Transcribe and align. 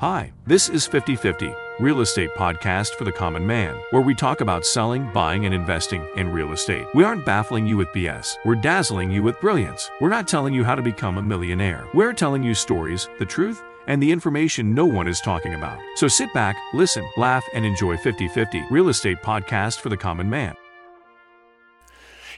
Hi, 0.00 0.32
this 0.46 0.70
is 0.70 0.86
5050, 0.86 1.54
real 1.78 2.00
estate 2.00 2.30
podcast 2.34 2.94
for 2.94 3.04
the 3.04 3.12
common 3.12 3.46
man, 3.46 3.78
where 3.90 4.00
we 4.00 4.14
talk 4.14 4.40
about 4.40 4.64
selling, 4.64 5.12
buying, 5.12 5.44
and 5.44 5.54
investing 5.54 6.08
in 6.16 6.32
real 6.32 6.52
estate. 6.52 6.86
We 6.94 7.04
aren't 7.04 7.26
baffling 7.26 7.66
you 7.66 7.76
with 7.76 7.88
BS. 7.88 8.38
We're 8.46 8.54
dazzling 8.54 9.10
you 9.10 9.22
with 9.22 9.38
brilliance. 9.42 9.90
We're 10.00 10.08
not 10.08 10.26
telling 10.26 10.54
you 10.54 10.64
how 10.64 10.74
to 10.74 10.80
become 10.80 11.18
a 11.18 11.22
millionaire. 11.22 11.86
We're 11.92 12.14
telling 12.14 12.42
you 12.42 12.54
stories, 12.54 13.10
the 13.18 13.26
truth, 13.26 13.62
and 13.88 14.02
the 14.02 14.10
information 14.10 14.74
no 14.74 14.86
one 14.86 15.06
is 15.06 15.20
talking 15.20 15.52
about. 15.52 15.78
So 15.96 16.08
sit 16.08 16.32
back, 16.32 16.56
listen, 16.72 17.06
laugh, 17.18 17.44
and 17.52 17.66
enjoy 17.66 17.98
5050, 17.98 18.68
real 18.70 18.88
estate 18.88 19.20
podcast 19.20 19.80
for 19.80 19.90
the 19.90 19.98
common 19.98 20.30
man. 20.30 20.54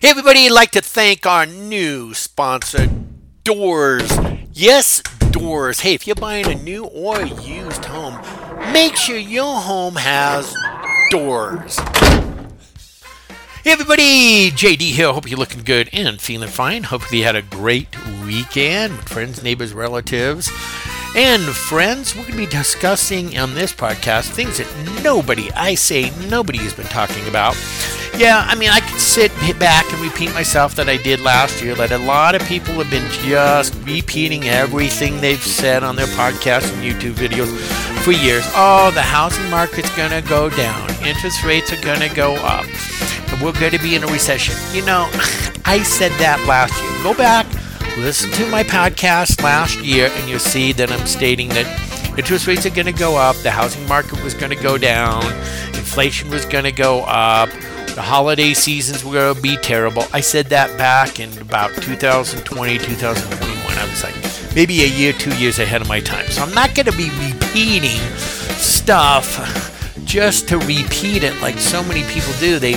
Hey, 0.01 0.09
everybody, 0.09 0.47
I'd 0.47 0.51
like 0.51 0.73
to 0.73 0.83
thank 0.83 1.27
our 1.27 1.47
new 1.47 2.13
sponsor, 2.13 2.89
Doors. 3.45 4.11
Yes, 4.55 5.00
Doors. 5.30 5.80
Hey, 5.80 5.95
if 5.95 6.07
you're 6.07 6.14
buying 6.14 6.46
a 6.46 6.55
new 6.55 6.84
or 6.84 7.23
used 7.23 7.87
home, 7.87 8.21
make 8.71 8.96
sure 8.96 9.16
your 9.16 9.56
home 9.56 9.95
has 9.97 10.55
doors. 11.11 11.78
Hey, 13.65 13.73
everybody, 13.73 14.51
JD 14.51 14.80
here. 14.92 15.11
Hope 15.11 15.27
you're 15.27 15.38
looking 15.38 15.62
good 15.62 15.88
and 15.95 16.20
feeling 16.20 16.51
fine. 16.51 16.83
Hopefully, 16.83 17.20
you 17.20 17.25
had 17.25 17.34
a 17.34 17.41
great 17.41 17.88
weekend 18.27 18.95
with 18.98 19.09
friends, 19.09 19.42
neighbors, 19.42 19.73
relatives. 19.73 20.51
And 21.16 21.42
friends, 21.42 22.14
we're 22.14 22.23
going 22.23 22.33
to 22.33 22.39
be 22.39 22.47
discussing 22.47 23.39
on 23.39 23.55
this 23.55 23.73
podcast 23.73 24.33
things 24.33 24.59
that 24.59 25.03
nobody, 25.03 25.50
I 25.53 25.77
say 25.77 26.11
nobody, 26.28 26.59
has 26.59 26.75
been 26.75 26.87
talking 26.87 27.27
about. 27.27 27.56
Yeah, 28.16 28.45
I 28.47 28.55
mean, 28.55 28.69
I 28.69 28.80
could 28.80 29.01
sit 29.01 29.33
back 29.59 29.91
and 29.91 30.01
repeat 30.02 30.33
myself 30.34 30.75
that 30.77 30.89
I 30.89 30.97
did 30.98 31.20
last 31.20 31.62
year. 31.62 31.75
That 31.75 31.93
a 31.93 31.98
lot 31.98 32.34
of 32.34 32.43
people 32.43 32.75
have 32.75 32.91
been 32.91 33.11
just 33.11 33.75
repeating 33.84 34.45
everything 34.45 35.20
they've 35.20 35.43
said 35.43 35.83
on 35.83 35.97
their 35.97 36.07
podcasts 36.09 36.73
and 36.73 36.83
YouTube 36.83 37.15
videos 37.15 37.48
for 38.05 38.12
years. 38.12 38.45
Oh, 38.55 38.91
the 38.93 39.03
housing 39.03 39.48
market's 39.51 39.95
going 39.97 40.11
to 40.11 40.29
go 40.29 40.51
down. 40.51 40.91
Interest 41.05 41.43
rates 41.43 41.73
are 41.73 41.81
going 41.81 42.01
to 42.01 42.14
go 42.14 42.34
up. 42.36 42.67
And 43.33 43.41
we're 43.41 43.59
going 43.59 43.73
to 43.73 43.78
be 43.78 43.97
in 43.97 44.05
a 44.05 44.09
recession. 44.09 44.55
You 44.75 44.84
know, 44.84 45.08
I 45.64 45.83
said 45.83 46.12
that 46.19 46.45
last 46.47 46.75
year. 46.83 47.03
Go 47.03 47.14
back, 47.14 47.47
listen 47.97 48.31
to 48.33 48.47
my 48.51 48.62
podcast 48.62 49.42
last 49.42 49.81
year, 49.81 50.11
and 50.12 50.29
you'll 50.29 50.39
see 50.39 50.73
that 50.73 50.92
I'm 50.92 51.06
stating 51.06 51.48
that 51.51 51.67
interest 52.19 52.47
rates 52.47 52.67
are 52.67 52.70
going 52.70 52.86
to 52.86 52.92
go 52.92 53.17
up, 53.17 53.36
the 53.36 53.51
housing 53.51 53.86
market 53.89 54.23
was 54.23 54.34
going 54.34 54.51
to 54.51 54.62
go 54.62 54.77
down, 54.77 55.25
inflation 55.69 56.29
was 56.29 56.45
going 56.45 56.64
to 56.64 56.73
go 56.73 57.05
up, 57.05 57.48
the 57.95 58.03
holiday 58.03 58.55
seasons 58.55 59.05
were 59.05 59.12
going 59.12 59.35
to 59.35 59.41
be 59.41 59.57
terrible. 59.57 60.05
I 60.12 60.21
said 60.21 60.47
that 60.47 60.77
back 60.79 61.21
in 61.21 61.37
about 61.39 61.75
2020, 61.75 62.79
2021. 62.79 63.79
I 63.79 63.89
was 63.89 64.03
like 64.03 64.55
maybe 64.55 64.83
a 64.83 64.87
year, 64.87 65.12
two 65.12 65.37
years 65.37 65.59
ahead 65.59 65.83
of 65.83 65.89
my 65.89 66.01
time. 66.01 66.27
So 66.29 66.43
I'm 66.43 66.55
not 66.55 66.75
going 66.75 66.87
to 66.87 66.97
be 66.97 67.11
repeating 67.33 68.01
stuff 68.57 69.69
just 70.05 70.48
to 70.48 70.59
repeat 70.59 71.23
it 71.23 71.41
like 71.43 71.59
so 71.59 71.83
many 71.85 72.03
people 72.05 72.33
do. 72.41 72.59
They 72.59 72.75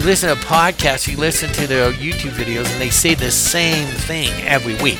listen 0.00 0.28
to 0.28 0.36
podcasts, 0.46 1.08
you 1.08 1.16
listen 1.16 1.50
to 1.54 1.66
their 1.66 1.92
YouTube 1.92 2.32
videos, 2.32 2.70
and 2.72 2.80
they 2.80 2.90
say 2.90 3.14
the 3.14 3.30
same 3.30 3.86
thing 3.86 4.30
every 4.46 4.74
week. 4.82 4.98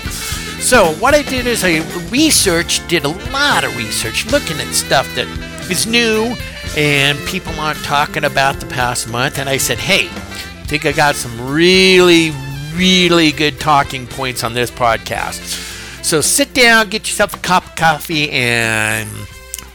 So 0.60 0.94
what 0.94 1.14
I 1.14 1.22
did 1.22 1.46
is 1.46 1.64
I 1.64 1.78
researched, 2.10 2.88
did 2.88 3.04
a 3.04 3.08
lot 3.30 3.64
of 3.64 3.76
research, 3.76 4.26
looking 4.26 4.58
at 4.58 4.72
stuff 4.74 5.06
that 5.14 5.26
is 5.70 5.86
new 5.86 6.34
and 6.76 7.18
people 7.26 7.52
aren't 7.58 7.82
talking 7.84 8.24
about 8.24 8.60
the 8.60 8.66
past 8.66 9.08
month. 9.08 9.38
And 9.38 9.48
I 9.48 9.56
said, 9.56 9.78
hey, 9.78 10.06
I 10.08 10.64
think 10.66 10.86
I 10.86 10.92
got 10.92 11.14
some 11.14 11.50
really, 11.52 12.32
really 12.74 13.32
good 13.32 13.58
talking 13.58 14.06
points 14.06 14.44
on 14.44 14.54
this 14.54 14.70
podcast. 14.70 15.64
So 16.04 16.20
sit 16.20 16.54
down, 16.54 16.88
get 16.88 17.08
yourself 17.08 17.34
a 17.34 17.38
cup 17.38 17.64
of 17.64 17.74
coffee, 17.74 18.30
and 18.30 19.08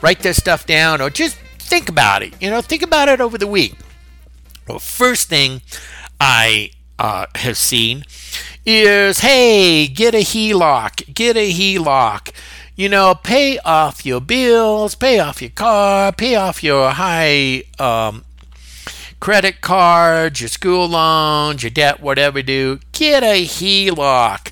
write 0.02 0.20
this 0.20 0.38
stuff 0.38 0.66
down, 0.66 1.02
or 1.02 1.10
just 1.10 1.36
think 1.36 1.90
about 1.90 2.24
it. 2.24 2.34
You 2.42 2.50
know, 2.50 2.62
think 2.62 2.84
about 2.84 3.10
it 3.10 3.20
over 3.20 3.38
the 3.38 3.48
week. 3.48 3.76
Well, 4.68 4.80
first 4.80 5.28
thing 5.28 5.62
I 6.20 6.72
uh, 6.98 7.26
have 7.36 7.58
seen 7.58 8.06
is 8.66 9.20
hey, 9.20 9.88
get 9.88 10.14
a 10.14 10.20
HELOC, 10.20 11.14
get 11.14 11.36
a 11.36 11.52
HELOC. 11.52 12.32
You 12.76 12.90
know, 12.90 13.16
pay 13.16 13.60
off 13.60 14.06
your 14.06 14.22
bills, 14.22 14.96
pay 14.96 15.20
off 15.20 15.42
your 15.42 15.52
car, 15.52 16.12
pay 16.12 16.36
off 16.36 16.64
your 16.64 16.92
high 16.92 17.64
um, 17.78 18.24
credit 19.20 19.62
cards, 19.62 20.40
your 20.40 20.48
school 20.48 20.88
loans, 20.88 21.64
your 21.64 21.70
debt, 21.70 22.00
whatever 22.00 22.40
you 22.40 22.44
do. 22.44 22.80
Get 22.94 23.24
a 23.24 23.46
HELOC. 23.46 24.52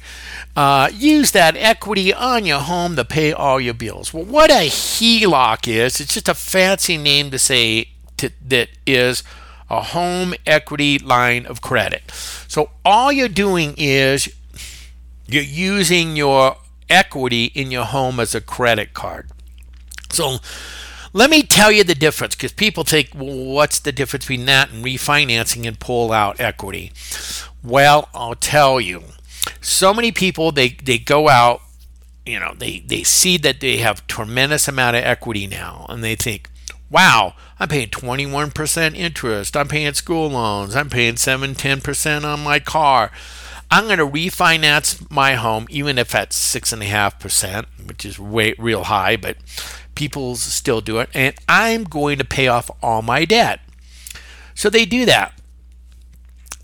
Uh, 0.55 0.89
use 0.93 1.31
that 1.31 1.55
equity 1.55 2.13
on 2.13 2.45
your 2.45 2.59
home 2.59 2.97
to 2.97 3.05
pay 3.05 3.31
all 3.31 3.61
your 3.61 3.73
bills. 3.73 4.13
Well, 4.13 4.25
what 4.25 4.51
a 4.51 4.67
HELOC 4.67 5.67
is, 5.67 6.01
it's 6.01 6.13
just 6.13 6.27
a 6.27 6.33
fancy 6.33 6.97
name 6.97 7.31
to 7.31 7.39
say 7.39 7.89
to, 8.17 8.31
that 8.45 8.67
is 8.85 9.23
a 9.69 9.81
home 9.81 10.33
equity 10.45 10.99
line 10.99 11.45
of 11.45 11.61
credit. 11.61 12.11
So 12.47 12.71
all 12.83 13.11
you're 13.11 13.29
doing 13.29 13.75
is 13.77 14.27
you're 15.27 15.43
using 15.43 16.17
your 16.17 16.57
equity 16.89 17.45
in 17.45 17.71
your 17.71 17.85
home 17.85 18.19
as 18.19 18.33
a 18.33 18.41
credit 18.41 18.93
card. 18.93 19.29
So 20.11 20.37
let 21.13 21.29
me 21.29 21.43
tell 21.43 21.71
you 21.71 21.83
the 21.83 21.95
difference 21.95 22.35
because 22.35 22.51
people 22.51 22.83
think, 22.83 23.09
well, 23.15 23.45
what's 23.45 23.79
the 23.79 23.91
difference 23.91 24.25
between 24.25 24.45
that 24.45 24.71
and 24.71 24.83
refinancing 24.83 25.67
and 25.67 25.79
pull 25.79 26.11
out 26.11 26.39
equity? 26.39 26.91
Well, 27.63 28.09
I'll 28.13 28.35
tell 28.35 28.79
you. 28.79 29.03
So 29.61 29.93
many 29.93 30.11
people 30.11 30.51
they, 30.51 30.69
they 30.69 30.97
go 30.97 31.29
out, 31.29 31.61
you 32.25 32.39
know, 32.39 32.53
they, 32.57 32.79
they 32.79 33.03
see 33.03 33.37
that 33.37 33.59
they 33.59 33.77
have 33.77 34.05
tremendous 34.07 34.67
amount 34.67 34.97
of 34.97 35.03
equity 35.03 35.47
now 35.47 35.85
and 35.89 36.03
they 36.03 36.15
think, 36.15 36.49
wow, 36.91 37.33
I'm 37.59 37.69
paying 37.69 37.89
21% 37.89 38.95
interest. 38.95 39.57
I'm 39.57 39.67
paying 39.67 39.93
school 39.93 40.29
loans. 40.29 40.75
I'm 40.75 40.89
paying 40.89 41.17
7 41.17 41.55
10% 41.55 42.23
on 42.23 42.43
my 42.43 42.59
car. 42.59 43.11
I'm 43.71 43.85
going 43.85 43.99
to 43.99 44.07
refinance 44.07 45.09
my 45.11 45.35
home, 45.35 45.67
even 45.69 45.97
if 45.97 46.11
that's 46.11 46.55
6.5%, 46.55 47.65
which 47.87 48.05
is 48.05 48.19
way, 48.19 48.55
real 48.57 48.85
high, 48.85 49.15
but 49.15 49.37
people 49.95 50.35
still 50.35 50.81
do 50.81 50.99
it. 50.99 51.09
And 51.13 51.35
I'm 51.47 51.83
going 51.83 52.17
to 52.17 52.25
pay 52.25 52.47
off 52.47 52.71
all 52.81 53.01
my 53.01 53.25
debt. 53.25 53.59
So 54.55 54.69
they 54.69 54.85
do 54.85 55.05
that. 55.05 55.33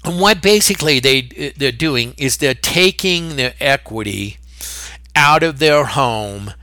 And 0.03 0.19
what 0.19 0.41
basically 0.41 0.99
they, 0.99 1.29
uh, 1.39 1.53
they're 1.57 1.71
doing 1.71 2.13
is 2.17 2.37
they're 2.37 2.53
taking 2.53 3.35
the 3.35 3.53
equity 3.61 4.37
out 5.15 5.43
of 5.43 5.59
their 5.59 5.85
home 5.85 6.53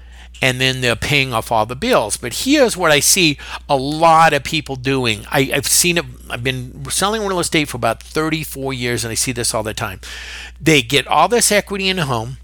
and 0.43 0.61
then 0.61 0.81
they're 0.81 0.97
paying 0.97 1.33
off 1.33 1.53
all 1.53 1.65
the 1.65 1.77
bills. 1.77 2.17
But 2.17 2.35
here's 2.45 2.77
what 2.77 2.91
I 2.91 2.99
see 2.99 3.39
a 3.69 3.77
lot 3.77 4.33
of 4.33 4.43
people 4.43 4.75
doing. 4.75 5.25
I, 5.31 5.45
have 5.45 5.69
seen 5.69 5.99
it, 5.99 6.05
I've 6.29 6.43
been 6.43 6.85
selling 6.91 7.25
real 7.25 7.39
estate 7.39 7.69
for 7.69 7.77
about 7.77 8.03
34 8.03 8.75
years, 8.75 9.05
and 9.05 9.13
I 9.13 9.15
see 9.15 9.31
this 9.31 9.55
all 9.55 9.63
the 9.63 9.73
time. 9.73 10.01
They 10.61 10.83
get 10.83 11.07
all 11.07 11.29
this 11.29 11.53
equity 11.53 11.89
in 11.89 11.97
the 11.97 12.07
home, 12.07 12.39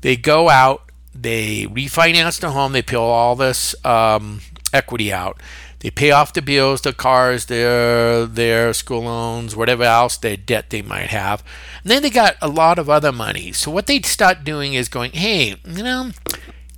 they 0.00 0.16
go 0.16 0.48
out, 0.48 0.90
they 1.12 1.64
refinance 1.64 2.38
the 2.38 2.52
home, 2.52 2.72
they 2.72 2.82
pay 2.82 2.96
all 2.96 3.34
this 3.34 3.74
um, 3.84 4.40
equity 4.72 5.12
out. 5.12 5.42
They 5.80 5.90
pay 5.90 6.10
off 6.10 6.32
the 6.32 6.42
bills, 6.42 6.80
the 6.80 6.92
cars, 6.92 7.46
their 7.46 8.26
their 8.26 8.72
school 8.74 9.02
loans, 9.02 9.54
whatever 9.54 9.84
else 9.84 10.16
their 10.16 10.36
debt 10.36 10.70
they 10.70 10.82
might 10.82 11.10
have. 11.10 11.44
And 11.84 11.90
then 11.92 12.02
they 12.02 12.10
got 12.10 12.34
a 12.42 12.48
lot 12.48 12.80
of 12.80 12.90
other 12.90 13.12
money. 13.12 13.52
So 13.52 13.70
what 13.70 13.86
they 13.86 14.00
start 14.00 14.42
doing 14.42 14.74
is 14.74 14.88
going, 14.88 15.12
hey, 15.12 15.54
you 15.64 15.84
know, 15.84 16.10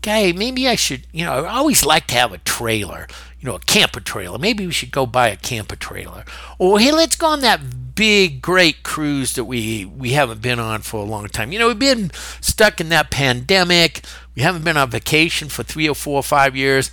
okay, 0.00 0.33
maybe 0.33 0.66
I 0.66 0.77
should, 0.77 1.06
you 1.12 1.25
know, 1.25 1.44
I 1.44 1.59
always 1.59 1.84
like 1.84 2.06
to 2.09 2.15
have 2.15 2.33
a 2.33 2.38
trailer, 2.38 3.06
you 3.38 3.49
know, 3.49 3.56
a 3.56 3.61
camper 3.61 4.00
trailer. 4.00 4.38
Maybe 4.38 4.66
we 4.66 4.72
should 4.72 4.91
go 4.91 5.05
buy 5.06 5.28
a 5.28 5.37
camper 5.37 5.77
trailer. 5.77 6.25
Or 6.59 6.78
hey, 6.78 6.91
let's 6.91 7.16
go 7.16 7.27
on 7.28 7.41
that 7.41 7.94
big, 7.94 8.41
great 8.41 8.83
cruise 8.83 9.34
that 9.34 9.44
we 9.44 9.84
we 9.84 10.11
haven't 10.12 10.41
been 10.41 10.59
on 10.59 10.81
for 10.81 11.00
a 11.00 11.06
long 11.06 11.28
time. 11.28 11.53
You 11.53 11.59
know, 11.59 11.69
we've 11.69 11.78
been 11.78 12.11
stuck 12.41 12.81
in 12.81 12.88
that 12.88 13.11
pandemic. 13.11 14.03
We 14.34 14.43
haven't 14.43 14.65
been 14.65 14.78
on 14.78 14.91
vacation 14.91 15.49
for 15.49 15.62
three 15.62 15.88
or 15.88 15.94
four 15.94 16.17
or 16.17 16.22
five 16.22 16.56
years. 16.56 16.91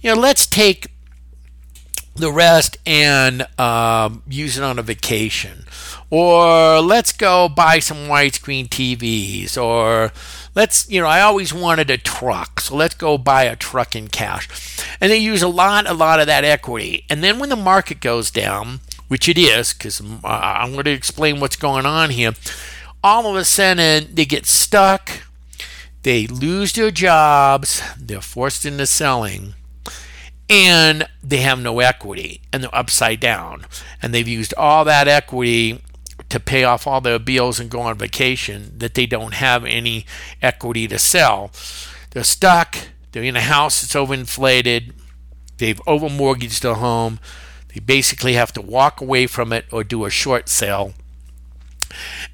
You 0.00 0.14
know, 0.14 0.20
let's 0.20 0.46
take 0.46 0.88
the 2.14 2.30
rest 2.32 2.76
and 2.86 3.46
um, 3.58 4.22
use 4.28 4.58
it 4.58 4.64
on 4.64 4.78
a 4.78 4.82
vacation. 4.82 5.64
Or 6.10 6.80
let's 6.80 7.12
go 7.12 7.48
buy 7.48 7.78
some 7.78 8.08
widescreen 8.08 8.68
TVs. 8.68 9.60
Or 9.60 10.12
let's, 10.54 10.88
you 10.90 11.00
know, 11.00 11.06
I 11.06 11.22
always 11.22 11.54
wanted 11.54 11.90
a 11.90 11.96
truck, 11.96 12.60
so 12.60 12.76
let's 12.76 12.94
go 12.94 13.16
buy 13.16 13.44
a 13.44 13.56
truck 13.56 13.96
in 13.96 14.08
cash. 14.08 14.48
And 15.00 15.10
they 15.10 15.18
use 15.18 15.42
a 15.42 15.48
lot, 15.48 15.88
a 15.88 15.94
lot 15.94 16.20
of 16.20 16.26
that 16.26 16.44
equity. 16.44 17.04
And 17.08 17.24
then 17.24 17.38
when 17.38 17.48
the 17.48 17.56
market 17.56 18.00
goes 18.00 18.30
down, 18.30 18.80
which 19.08 19.28
it 19.28 19.38
is, 19.38 19.72
because 19.72 20.00
I'm 20.24 20.72
going 20.72 20.84
to 20.84 20.90
explain 20.90 21.40
what's 21.40 21.56
going 21.56 21.86
on 21.86 22.10
here, 22.10 22.32
all 23.02 23.26
of 23.26 23.36
a 23.36 23.44
sudden 23.44 24.14
they 24.14 24.26
get 24.26 24.46
stuck, 24.46 25.10
they 26.02 26.26
lose 26.26 26.74
their 26.74 26.90
jobs, 26.90 27.82
they're 27.98 28.20
forced 28.20 28.66
into 28.66 28.86
selling 28.86 29.54
and 30.48 31.08
they 31.22 31.38
have 31.38 31.60
no 31.60 31.80
equity 31.80 32.42
and 32.52 32.62
they're 32.62 32.74
upside 32.74 33.20
down. 33.20 33.66
And 34.00 34.12
they've 34.12 34.28
used 34.28 34.54
all 34.56 34.84
that 34.84 35.08
equity 35.08 35.82
to 36.28 36.40
pay 36.40 36.64
off 36.64 36.86
all 36.86 37.00
their 37.00 37.18
bills 37.18 37.60
and 37.60 37.70
go 37.70 37.80
on 37.80 37.98
vacation 37.98 38.72
that 38.78 38.94
they 38.94 39.06
don't 39.06 39.34
have 39.34 39.64
any 39.64 40.06
equity 40.40 40.88
to 40.88 40.98
sell. 40.98 41.50
They're 42.10 42.24
stuck. 42.24 42.76
They're 43.12 43.22
in 43.22 43.36
a 43.36 43.42
house 43.42 43.82
that's 43.82 43.94
overinflated, 43.94 44.92
they've 45.58 45.80
overmortgaged 45.86 46.64
a 46.64 46.74
home, 46.74 47.20
they 47.72 47.80
basically 47.80 48.32
have 48.34 48.52
to 48.54 48.62
walk 48.62 49.00
away 49.00 49.26
from 49.26 49.52
it 49.52 49.66
or 49.70 49.84
do 49.84 50.06
a 50.06 50.10
short 50.10 50.48
sale. 50.48 50.94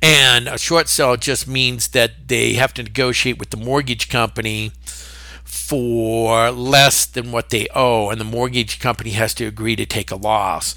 And 0.00 0.46
a 0.46 0.56
short 0.56 0.88
sale 0.88 1.16
just 1.16 1.48
means 1.48 1.88
that 1.88 2.28
they 2.28 2.54
have 2.54 2.72
to 2.74 2.84
negotiate 2.84 3.40
with 3.40 3.50
the 3.50 3.56
mortgage 3.56 4.08
company 4.08 4.70
for 5.68 6.50
less 6.50 7.04
than 7.04 7.30
what 7.30 7.50
they 7.50 7.68
owe, 7.74 8.08
and 8.08 8.18
the 8.18 8.24
mortgage 8.24 8.78
company 8.78 9.10
has 9.10 9.34
to 9.34 9.44
agree 9.44 9.76
to 9.76 9.84
take 9.84 10.10
a 10.10 10.16
loss. 10.16 10.74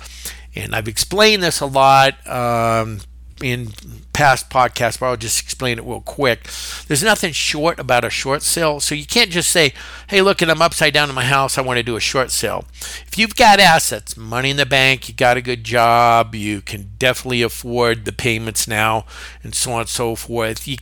And 0.54 0.76
I've 0.76 0.90
explained 0.90 1.44
this 1.44 1.62
a 1.62 1.66
lot. 1.66 2.28
Um, 2.28 3.00
in 3.42 3.72
past 4.14 4.50
podcasts, 4.50 5.00
but 5.00 5.08
I'll 5.08 5.18
just 5.18 5.42
explain 5.42 5.80
it 5.80 5.84
real 5.84 6.02
quick. 6.02 6.44
There's 6.88 7.04
nothing 7.04 7.34
short 7.34 7.80
about 7.80 8.06
a 8.06 8.10
short 8.10 8.44
sale, 8.44 8.80
so 8.80 8.94
you 8.96 9.06
can't 9.06 9.32
just 9.32 9.50
say, 9.50 9.74
"Hey, 10.08 10.22
look, 10.22 10.42
I'm 10.42 10.62
upside 10.62 10.94
down 10.94 11.10
in 11.10 11.16
my 11.16 11.26
house. 11.26 11.58
I 11.58 11.62
want 11.62 11.78
to 11.78 11.84
do 11.84 11.96
a 11.96 12.02
short 12.02 12.32
sale." 12.32 12.66
If 13.08 13.18
you've 13.18 13.36
got 13.36 13.60
assets, 13.60 14.16
money 14.16 14.52
in 14.52 14.58
the 14.58 14.66
bank, 14.66 15.08
you 15.08 15.16
got 15.16 15.38
a 15.38 15.42
good 15.42 15.64
job, 15.64 16.36
you 16.36 16.62
can 16.62 16.92
definitely 17.00 17.42
afford 17.42 18.06
the 18.06 18.12
payments 18.12 18.68
now, 18.68 19.06
and 19.44 19.56
so 19.56 19.74
on 19.74 19.82
and 19.82 19.90
so 19.90 20.16
forth. 20.16 20.68
You, 20.68 20.78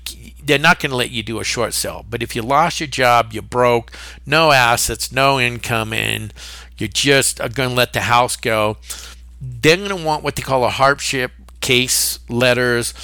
they're 0.50 0.57
not 0.57 0.80
going 0.80 0.90
to 0.90 0.96
let 0.96 1.12
you 1.12 1.22
do 1.22 1.40
a 1.40 1.44
short 1.44 1.75
sale. 1.75 2.04
But 2.10 2.24
if 2.24 2.36
you 2.36 2.42
lost 2.42 2.80
your 2.80 2.88
job, 2.88 3.34
you're 3.34 3.44
broke, 3.44 3.92
no 4.25 4.51
assets, 4.51 5.12
no 5.12 5.40
income, 5.40 5.94
and 5.94 6.34
you're 6.80 6.90
just 6.90 7.38
going 7.38 7.69
to 7.69 7.75
let 7.75 7.94
the 7.94 8.01
house 8.01 8.36
go, 8.36 8.78
they're 9.40 9.78
going 9.78 9.90
to 9.90 9.96
want 9.96 10.24
what 10.24 10.36
they 10.36 10.42
call 10.42 10.66
a 10.66 10.69
hardship 10.69 11.34
case 11.62 12.18
letters, 12.30 12.96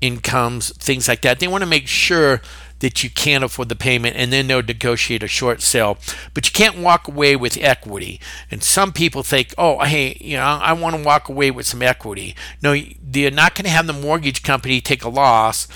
incomes, 0.00 0.70
things 0.76 1.08
like 1.08 1.22
that. 1.22 1.40
They 1.40 1.48
want 1.48 1.62
to 1.62 1.68
make 1.68 1.88
sure 1.88 2.40
that 2.78 3.02
you 3.02 3.10
can't 3.10 3.42
afford 3.42 3.68
the 3.68 3.76
payment 3.76 4.16
and 4.16 4.32
then 4.32 4.46
they'll 4.46 4.62
negotiate 4.62 5.24
a 5.24 5.28
short 5.28 5.60
sale. 5.60 5.98
But 6.34 6.46
you 6.46 6.52
can't 6.52 6.78
walk 6.78 7.08
away 7.08 7.34
with 7.34 7.58
equity. 7.60 8.20
And 8.48 8.62
some 8.62 8.92
people 8.92 9.24
think, 9.24 9.54
oh, 9.58 9.80
hey, 9.80 10.18
you 10.20 10.36
know, 10.36 10.44
I 10.44 10.72
want 10.72 10.94
to 10.94 11.02
walk 11.02 11.28
away 11.28 11.50
with 11.50 11.66
some 11.66 11.82
equity. 11.82 12.36
No, 12.62 12.76
they're 13.02 13.32
not 13.32 13.56
going 13.56 13.64
to 13.64 13.70
have 13.70 13.88
the 13.88 13.92
mortgage 13.92 14.44
company 14.44 14.80
take 14.80 15.02
a 15.02 15.08
loss 15.08 15.66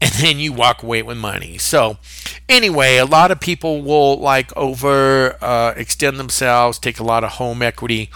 and 0.00 0.12
then 0.20 0.38
you 0.38 0.52
walk 0.52 0.82
away 0.82 1.02
with 1.02 1.16
money. 1.16 1.58
So, 1.58 1.98
anyway, 2.48 2.96
a 2.96 3.04
lot 3.04 3.30
of 3.30 3.40
people 3.40 3.82
will 3.82 4.18
like 4.18 4.56
over 4.56 5.36
uh, 5.42 5.74
extend 5.76 6.18
themselves, 6.18 6.78
take 6.78 6.98
a 6.98 7.04
lot 7.04 7.24
of 7.24 7.32
home 7.32 7.62
equity 7.62 8.10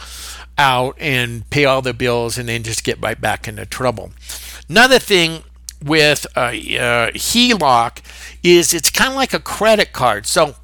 out 0.58 0.94
and 0.98 1.48
pay 1.50 1.64
all 1.64 1.82
their 1.82 1.94
bills 1.94 2.36
and 2.36 2.48
then 2.48 2.62
just 2.62 2.84
get 2.84 3.00
right 3.00 3.20
back 3.20 3.48
into 3.48 3.64
trouble. 3.64 4.12
Another 4.68 4.98
thing 4.98 5.42
with 5.82 6.26
a, 6.36 6.48
uh, 6.78 7.10
HELOC 7.12 8.02
is 8.42 8.74
it's 8.74 8.90
kind 8.90 9.10
of 9.10 9.16
like 9.16 9.32
a 9.32 9.40
credit 9.40 9.92
card. 9.92 10.26
So 10.26 10.56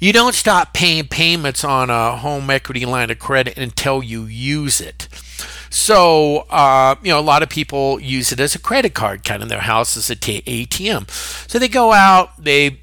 you 0.00 0.12
don't 0.12 0.34
stop 0.34 0.72
paying 0.72 1.06
payments 1.06 1.64
on 1.64 1.90
a 1.90 2.16
home 2.16 2.50
equity 2.50 2.84
line 2.86 3.10
of 3.10 3.18
credit 3.18 3.56
until 3.58 4.02
you 4.02 4.24
use 4.24 4.80
it. 4.80 5.08
So, 5.72 6.40
uh, 6.50 6.96
you 7.02 7.08
know, 7.08 7.18
a 7.18 7.22
lot 7.22 7.42
of 7.42 7.48
people 7.48 7.98
use 7.98 8.30
it 8.30 8.38
as 8.38 8.54
a 8.54 8.58
credit 8.58 8.92
card, 8.92 9.24
kind 9.24 9.36
of 9.36 9.46
in 9.46 9.48
their 9.48 9.60
house 9.60 9.96
as 9.96 10.10
a 10.10 10.14
t- 10.14 10.42
ATM. 10.42 11.10
So 11.50 11.58
they 11.58 11.66
go 11.66 11.92
out, 11.92 12.30
they, 12.36 12.78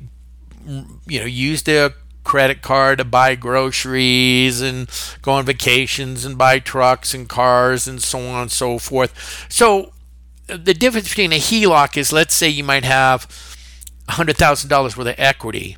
you 1.05 1.19
know, 1.19 1.27
use 1.27 1.61
their 1.61 1.91
credit 2.23 2.63
card 2.63 2.97
to 2.97 3.03
buy 3.05 3.35
groceries 3.35 4.59
and 4.59 4.89
go 5.21 5.33
on 5.33 5.45
vacations 5.45 6.25
and 6.25 6.35
buy 6.35 6.57
trucks 6.57 7.13
and 7.13 7.29
cars 7.29 7.87
and 7.87 8.01
so 8.01 8.17
on 8.21 8.41
and 8.41 8.51
so 8.51 8.79
forth. 8.79 9.45
So 9.49 9.93
the 10.47 10.73
difference 10.73 11.09
between 11.09 11.31
a 11.31 11.39
HELOC 11.39 11.95
is 11.95 12.11
let's 12.11 12.33
say 12.33 12.49
you 12.49 12.63
might 12.63 12.85
have 12.85 13.27
$100,000 14.09 14.97
worth 14.97 14.97
of 14.97 15.15
equity, 15.19 15.77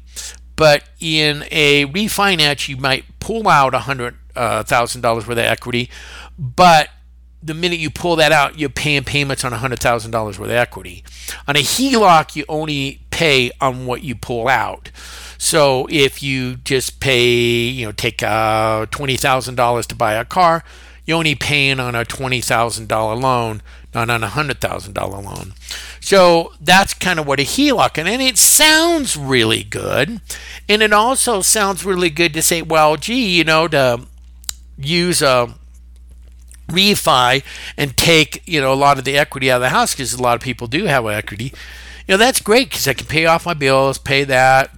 but 0.55 0.85
in 1.01 1.43
a 1.51 1.85
refinance 1.87 2.69
you 2.69 2.77
might 2.77 3.03
pull 3.19 3.49
out 3.49 3.73
$100,000 3.73 4.15
uh, 4.37 5.13
worth 5.13 5.29
of 5.29 5.37
equity, 5.37 5.89
but 6.39 6.87
the 7.43 7.53
minute 7.53 7.79
you 7.79 7.89
pull 7.89 8.15
that 8.17 8.31
out, 8.31 8.59
you're 8.59 8.69
paying 8.69 9.03
payments 9.03 9.43
on 9.43 9.51
$100,000 9.51 10.13
worth 10.13 10.39
of 10.39 10.49
equity. 10.49 11.03
On 11.47 11.55
a 11.55 11.59
HELOC, 11.59 12.35
you 12.35 12.45
only 12.47 13.01
pay 13.09 13.51
on 13.59 13.85
what 13.85 14.03
you 14.03 14.15
pull 14.15 14.47
out. 14.47 14.91
So 15.37 15.87
if 15.89 16.21
you 16.21 16.57
just 16.57 16.99
pay, 16.99 17.67
you 17.67 17.85
know, 17.87 17.91
take 17.91 18.21
uh, 18.21 18.85
$20,000 18.87 19.85
to 19.87 19.95
buy 19.95 20.13
a 20.13 20.25
car, 20.25 20.63
you're 21.05 21.17
only 21.17 21.35
paying 21.35 21.79
on 21.79 21.95
a 21.95 22.05
$20,000 22.05 23.21
loan, 23.21 23.61
not 23.93 24.09
on 24.09 24.23
a 24.23 24.27
$100,000 24.27 25.23
loan. 25.23 25.53
So 25.99 26.53
that's 26.61 26.93
kind 26.93 27.19
of 27.19 27.25
what 27.25 27.39
a 27.39 27.43
HELOC 27.43 27.97
and, 27.97 28.07
And 28.07 28.21
it 28.21 28.37
sounds 28.37 29.17
really 29.17 29.63
good. 29.63 30.21
And 30.69 30.83
it 30.83 30.93
also 30.93 31.41
sounds 31.41 31.83
really 31.83 32.11
good 32.11 32.33
to 32.33 32.41
say, 32.43 32.61
well, 32.61 32.97
gee, 32.97 33.35
you 33.35 33.43
know, 33.43 33.67
to 33.67 34.01
use 34.77 35.21
a 35.21 35.55
refi 36.71 37.43
and 37.77 37.95
take, 37.97 38.41
you 38.47 38.61
know, 38.61 38.73
a 38.73 38.75
lot 38.75 38.97
of 38.97 39.05
the 39.05 39.17
equity 39.17 39.51
out 39.51 39.57
of 39.57 39.61
the 39.61 39.69
house 39.69 39.93
because 39.93 40.13
a 40.13 40.21
lot 40.21 40.35
of 40.35 40.41
people 40.41 40.67
do 40.67 40.85
have 40.85 41.05
equity. 41.05 41.53
You 42.07 42.13
know, 42.13 42.17
that's 42.17 42.41
great 42.41 42.69
because 42.69 42.87
I 42.87 42.93
can 42.93 43.07
pay 43.07 43.25
off 43.25 43.45
my 43.45 43.53
bills, 43.53 43.97
pay 43.97 44.23
that, 44.23 44.71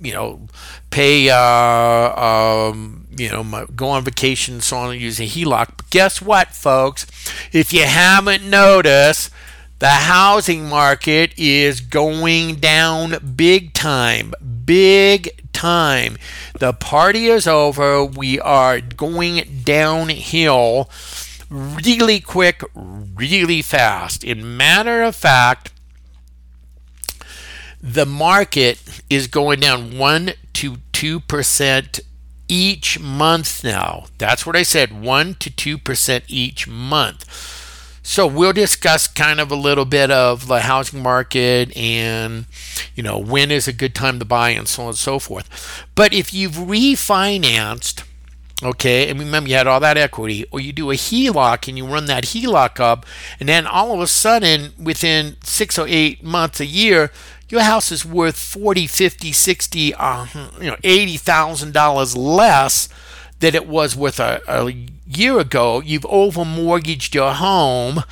you 0.00 0.12
know, 0.12 0.48
pay, 0.90 1.30
uh, 1.30 2.70
um, 2.70 3.06
you 3.16 3.30
know, 3.30 3.42
my, 3.42 3.66
go 3.74 3.88
on 3.88 4.04
vacation 4.04 4.54
and 4.54 4.62
so 4.62 4.76
on 4.76 4.92
and 4.92 5.00
using 5.00 5.28
HELOC. 5.28 5.72
But 5.76 5.90
guess 5.90 6.22
what, 6.22 6.48
folks? 6.48 7.06
If 7.52 7.72
you 7.72 7.84
haven't 7.84 8.48
noticed, 8.48 9.30
the 9.78 9.88
housing 9.88 10.68
market 10.68 11.32
is 11.38 11.80
going 11.80 12.56
down 12.56 13.34
big 13.34 13.72
time. 13.72 14.34
Big 14.64 15.39
time. 15.52 16.16
The 16.58 16.72
party 16.72 17.26
is 17.26 17.46
over. 17.46 18.04
We 18.04 18.40
are 18.40 18.80
going 18.80 19.62
downhill 19.64 20.90
really 21.50 22.20
quick, 22.20 22.62
really 22.74 23.62
fast. 23.62 24.22
In 24.24 24.56
matter 24.56 25.02
of 25.02 25.16
fact, 25.16 25.72
the 27.82 28.06
market 28.06 29.02
is 29.08 29.26
going 29.26 29.60
down 29.60 29.96
1 29.96 30.32
to 30.54 30.76
2% 30.92 32.00
each 32.48 33.00
month 33.00 33.64
now. 33.64 34.06
That's 34.18 34.44
what 34.44 34.56
I 34.56 34.62
said 34.62 35.00
1 35.00 35.34
to 35.36 35.50
2% 35.50 36.22
each 36.28 36.68
month. 36.68 37.59
So 38.02 38.26
we'll 38.26 38.52
discuss 38.52 39.06
kind 39.06 39.40
of 39.40 39.50
a 39.50 39.56
little 39.56 39.84
bit 39.84 40.10
of 40.10 40.46
the 40.46 40.60
housing 40.60 41.02
market 41.02 41.76
and 41.76 42.46
you 42.94 43.02
know 43.02 43.18
when 43.18 43.50
is 43.50 43.68
a 43.68 43.72
good 43.72 43.94
time 43.94 44.18
to 44.18 44.24
buy 44.24 44.50
and 44.50 44.66
so 44.66 44.82
on 44.82 44.88
and 44.88 44.98
so 44.98 45.18
forth. 45.18 45.84
But 45.94 46.12
if 46.12 46.32
you've 46.32 46.52
refinanced 46.52 48.04
okay 48.62 49.08
and 49.08 49.18
remember 49.18 49.48
you 49.48 49.56
had 49.56 49.66
all 49.66 49.80
that 49.80 49.96
equity 49.96 50.44
or 50.50 50.60
you 50.60 50.72
do 50.72 50.90
a 50.90 50.94
HELOC 50.94 51.68
and 51.68 51.78
you 51.78 51.86
run 51.86 52.06
that 52.06 52.24
HELOC 52.24 52.78
up 52.78 53.06
and 53.38 53.48
then 53.48 53.66
all 53.66 53.94
of 53.94 54.00
a 54.00 54.06
sudden 54.06 54.72
within 54.78 55.36
6 55.42 55.78
or 55.78 55.86
8 55.88 56.22
months 56.22 56.60
a 56.60 56.66
year 56.66 57.10
your 57.48 57.62
house 57.62 57.90
is 57.90 58.04
worth 58.04 58.38
40 58.38 58.86
50 58.86 59.32
60 59.32 59.94
uh, 59.94 60.26
you 60.60 60.66
know 60.70 60.76
80000 60.84 61.72
dollars 61.72 62.16
less 62.16 62.88
than 63.40 63.54
it 63.54 63.66
was 63.66 63.96
worth 63.96 64.20
a, 64.20 64.40
a 64.46 64.86
year 65.16 65.38
ago 65.38 65.80
you've 65.80 66.06
over 66.06 66.44
mortgaged 66.44 67.14
your 67.14 67.32
home 67.32 68.02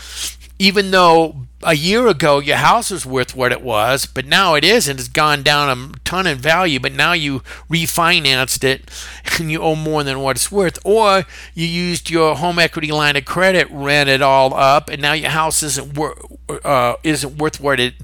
even 0.58 0.90
though 0.90 1.46
a 1.62 1.74
year 1.74 2.06
ago 2.06 2.38
your 2.38 2.56
house 2.56 2.90
was 2.90 3.04
worth 3.04 3.34
what 3.34 3.52
it 3.52 3.62
was, 3.62 4.06
but 4.06 4.26
now 4.26 4.54
it 4.54 4.64
isn't. 4.64 4.98
It's 4.98 5.08
gone 5.08 5.42
down 5.42 5.68
a 5.94 5.98
ton 6.04 6.26
in 6.26 6.38
value, 6.38 6.78
but 6.78 6.92
now 6.92 7.12
you 7.12 7.40
refinanced 7.68 8.62
it 8.64 8.90
and 9.38 9.50
you 9.50 9.60
owe 9.60 9.74
more 9.74 10.04
than 10.04 10.20
what 10.20 10.36
it's 10.36 10.52
worth. 10.52 10.78
Or 10.84 11.24
you 11.54 11.66
used 11.66 12.10
your 12.10 12.36
home 12.36 12.58
equity 12.58 12.92
line 12.92 13.16
of 13.16 13.24
credit, 13.24 13.68
ran 13.70 14.08
it 14.08 14.22
all 14.22 14.54
up, 14.54 14.88
and 14.88 15.02
now 15.02 15.12
your 15.12 15.30
house 15.30 15.62
isn't, 15.62 15.94
wor- 15.94 16.18
uh, 16.64 16.94
isn't 17.02 17.38
worth 17.38 17.60
what 17.60 17.80
it 17.80 17.94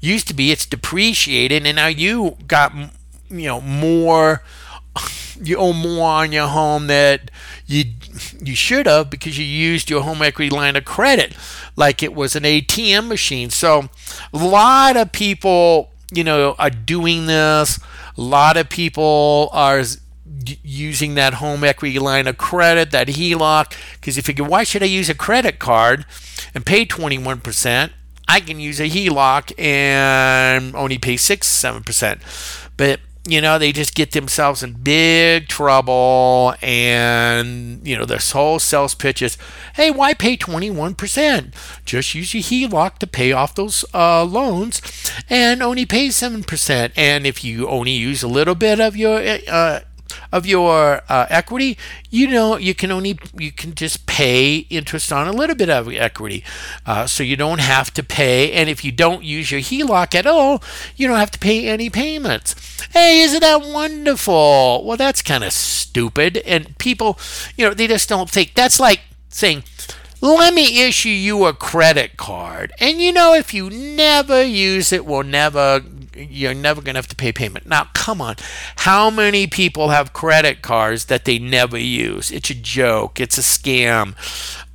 used 0.00 0.28
to 0.28 0.34
be. 0.34 0.50
It's 0.50 0.66
depreciated, 0.66 1.66
and 1.66 1.76
now 1.76 1.88
you 1.88 2.36
got 2.46 2.74
you 3.30 3.46
know 3.46 3.60
more 3.60 4.42
you 5.42 5.56
owe 5.56 5.72
more 5.72 6.08
on 6.08 6.32
your 6.32 6.48
home 6.48 6.86
that 6.88 7.30
you 7.68 7.84
you 8.42 8.56
should 8.56 8.86
have 8.86 9.10
because 9.10 9.38
you 9.38 9.44
used 9.44 9.90
your 9.90 10.02
home 10.02 10.22
equity 10.22 10.50
line 10.50 10.74
of 10.74 10.84
credit 10.84 11.36
like 11.76 12.02
it 12.02 12.14
was 12.14 12.34
an 12.34 12.42
ATM 12.42 13.08
machine. 13.08 13.50
So 13.50 13.88
a 14.32 14.38
lot 14.38 14.96
of 14.96 15.12
people, 15.12 15.90
you 16.12 16.24
know, 16.24 16.56
are 16.58 16.70
doing 16.70 17.26
this. 17.26 17.78
A 18.16 18.20
lot 18.20 18.56
of 18.56 18.68
people 18.70 19.50
are 19.52 19.82
using 20.62 21.14
that 21.14 21.34
home 21.34 21.62
equity 21.62 21.98
line 21.98 22.26
of 22.26 22.38
credit, 22.38 22.90
that 22.90 23.08
HELOC, 23.08 23.74
because 23.94 24.16
if 24.16 24.24
you 24.28 24.34
figure, 24.34 24.44
why 24.44 24.64
should 24.64 24.82
I 24.82 24.86
use 24.86 25.08
a 25.08 25.14
credit 25.14 25.58
card 25.58 26.06
and 26.54 26.64
pay 26.64 26.86
21%? 26.86 27.90
I 28.30 28.40
can 28.40 28.60
use 28.60 28.80
a 28.80 28.88
HELOC 28.88 29.58
and 29.58 30.74
only 30.74 30.98
pay 30.98 31.16
6 31.16 31.46
7%. 31.46 32.70
But 32.76 33.00
you 33.30 33.40
know, 33.40 33.58
they 33.58 33.72
just 33.72 33.94
get 33.94 34.12
themselves 34.12 34.62
in 34.62 34.72
big 34.74 35.48
trouble. 35.48 36.54
And, 36.62 37.86
you 37.86 37.96
know, 37.96 38.04
this 38.04 38.32
whole 38.32 38.58
sales 38.58 38.94
pitch 38.94 39.22
is 39.22 39.36
hey, 39.74 39.90
why 39.90 40.14
pay 40.14 40.36
21%? 40.36 41.52
Just 41.84 42.14
use 42.14 42.34
your 42.34 42.42
HELOC 42.42 42.98
to 42.98 43.06
pay 43.06 43.32
off 43.32 43.54
those 43.54 43.84
uh, 43.94 44.24
loans 44.24 44.80
and 45.28 45.62
only 45.62 45.86
pay 45.86 46.08
7%. 46.08 46.92
And 46.96 47.26
if 47.26 47.44
you 47.44 47.68
only 47.68 47.92
use 47.92 48.22
a 48.22 48.28
little 48.28 48.54
bit 48.54 48.80
of 48.80 48.96
your 48.96 49.22
uh, 49.48 49.80
of 50.32 50.46
your 50.46 51.02
uh, 51.08 51.26
equity, 51.28 51.78
you 52.10 52.28
know 52.28 52.56
you 52.56 52.74
can 52.74 52.90
only 52.90 53.18
you 53.36 53.52
can 53.52 53.74
just 53.74 54.06
pay 54.06 54.58
interest 54.70 55.12
on 55.12 55.26
a 55.26 55.32
little 55.32 55.56
bit 55.56 55.70
of 55.70 55.92
equity, 55.92 56.44
uh, 56.86 57.06
so 57.06 57.22
you 57.22 57.36
don't 57.36 57.60
have 57.60 57.92
to 57.94 58.02
pay. 58.02 58.52
And 58.52 58.68
if 58.68 58.84
you 58.84 58.92
don't 58.92 59.24
use 59.24 59.50
your 59.50 59.60
HELOC 59.60 60.14
at 60.14 60.26
all, 60.26 60.62
you 60.96 61.08
don't 61.08 61.18
have 61.18 61.30
to 61.32 61.38
pay 61.38 61.68
any 61.68 61.90
payments. 61.90 62.54
Hey, 62.92 63.20
isn't 63.20 63.40
that 63.40 63.62
wonderful? 63.62 64.84
Well, 64.84 64.96
that's 64.96 65.22
kind 65.22 65.44
of 65.44 65.52
stupid, 65.52 66.38
and 66.38 66.76
people, 66.78 67.18
you 67.56 67.66
know, 67.66 67.74
they 67.74 67.86
just 67.86 68.08
don't 68.08 68.30
think 68.30 68.54
that's 68.54 68.80
like 68.80 69.00
saying 69.28 69.64
let 70.20 70.52
me 70.52 70.84
issue 70.84 71.08
you 71.10 71.44
a 71.44 71.52
credit 71.52 72.16
card. 72.16 72.72
And 72.80 73.00
you 73.00 73.12
know, 73.12 73.34
if 73.34 73.54
you 73.54 73.70
never 73.70 74.42
use 74.42 74.92
it, 74.92 75.06
we'll 75.06 75.22
never 75.22 75.80
you're 76.18 76.54
never 76.54 76.80
going 76.80 76.94
to 76.94 76.98
have 76.98 77.08
to 77.08 77.16
pay 77.16 77.32
payment. 77.32 77.66
Now, 77.66 77.88
come 77.94 78.20
on. 78.20 78.36
How 78.76 79.10
many 79.10 79.46
people 79.46 79.88
have 79.88 80.12
credit 80.12 80.62
cards 80.62 81.06
that 81.06 81.24
they 81.24 81.38
never 81.38 81.78
use? 81.78 82.30
It's 82.30 82.50
a 82.50 82.54
joke. 82.54 83.20
It's 83.20 83.38
a 83.38 83.42
scam. 83.42 84.14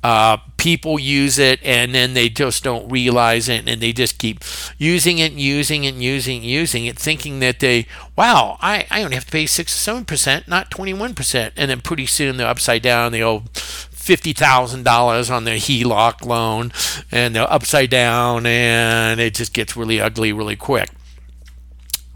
Uh, 0.02 0.36
people 0.58 0.98
use 0.98 1.38
it 1.38 1.58
and 1.62 1.94
then 1.94 2.12
they 2.12 2.28
just 2.28 2.62
don't 2.62 2.90
realize 2.90 3.48
it 3.48 3.66
and 3.66 3.80
they 3.80 3.92
just 3.92 4.18
keep 4.18 4.44
using 4.76 5.18
it, 5.18 5.32
using 5.32 5.84
it, 5.84 5.94
using 5.94 6.42
it, 6.42 6.46
using 6.46 6.84
it, 6.84 6.98
thinking 6.98 7.40
that 7.40 7.60
they, 7.60 7.86
wow, 8.14 8.58
I, 8.60 8.86
I 8.90 9.02
only 9.02 9.14
have 9.14 9.24
to 9.24 9.32
pay 9.32 9.46
6 9.46 9.88
or 9.88 9.92
7%, 10.02 10.46
not 10.46 10.70
21%. 10.70 11.52
And 11.56 11.70
then 11.70 11.80
pretty 11.80 12.06
soon 12.06 12.36
they're 12.36 12.46
upside 12.46 12.82
down. 12.82 13.12
They 13.12 13.22
owe 13.22 13.40
$50,000 13.40 15.34
on 15.34 15.44
their 15.44 15.56
HELOC 15.56 16.26
loan 16.26 16.72
and 17.10 17.34
they're 17.34 17.50
upside 17.50 17.88
down 17.88 18.44
and 18.44 19.20
it 19.20 19.34
just 19.34 19.54
gets 19.54 19.76
really 19.76 20.00
ugly 20.00 20.32
really 20.32 20.56
quick. 20.56 20.90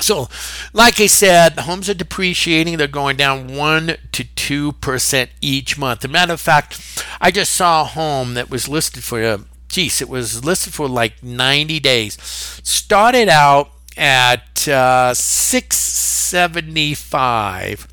So, 0.00 0.28
like 0.72 1.00
I 1.00 1.06
said, 1.06 1.58
homes 1.58 1.88
are 1.88 1.94
depreciating. 1.94 2.76
They're 2.76 2.86
going 2.86 3.16
down 3.16 3.56
1 3.56 3.96
to 4.12 4.24
2% 4.24 5.28
each 5.40 5.76
month. 5.76 6.00
As 6.00 6.04
a 6.04 6.12
matter 6.12 6.34
of 6.34 6.40
fact, 6.40 7.04
I 7.20 7.32
just 7.32 7.52
saw 7.52 7.82
a 7.82 7.84
home 7.84 8.34
that 8.34 8.48
was 8.48 8.68
listed 8.68 9.02
for, 9.02 9.20
uh, 9.22 9.38
geez, 9.68 10.00
it 10.00 10.08
was 10.08 10.44
listed 10.44 10.72
for 10.72 10.88
like 10.88 11.20
90 11.22 11.80
days. 11.80 12.16
Started 12.62 13.28
out 13.28 13.72
at 13.96 14.68
uh, 14.68 15.14
675 15.14 17.88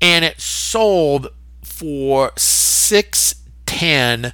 and 0.00 0.24
it 0.24 0.40
sold 0.40 1.28
for 1.62 2.32
610 2.36 4.32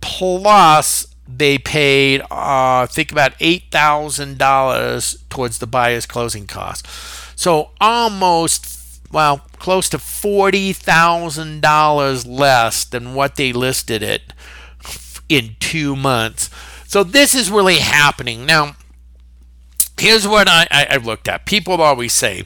plus 0.00 1.06
they 1.38 1.58
paid 1.58 2.22
uh, 2.30 2.86
think 2.86 3.12
about 3.12 3.32
eight 3.40 3.64
thousand 3.70 4.38
dollars 4.38 5.22
towards 5.30 5.58
the 5.58 5.66
buyer's 5.66 6.06
closing 6.06 6.46
costs. 6.46 6.88
So 7.36 7.70
almost 7.80 9.00
well 9.10 9.38
close 9.58 9.88
to 9.90 9.98
forty 9.98 10.72
thousand 10.72 11.62
dollars 11.62 12.26
less 12.26 12.84
than 12.84 13.14
what 13.14 13.36
they 13.36 13.52
listed 13.52 14.02
it 14.02 14.32
in 15.28 15.56
two 15.60 15.96
months. 15.96 16.50
So 16.86 17.02
this 17.02 17.34
is 17.34 17.50
really 17.50 17.78
happening 17.78 18.44
now. 18.44 18.76
Here's 19.98 20.26
what 20.26 20.48
I, 20.48 20.66
I, 20.70 20.86
I 20.90 20.96
looked 20.96 21.28
at. 21.28 21.46
People 21.46 21.80
always 21.80 22.12
say, 22.12 22.44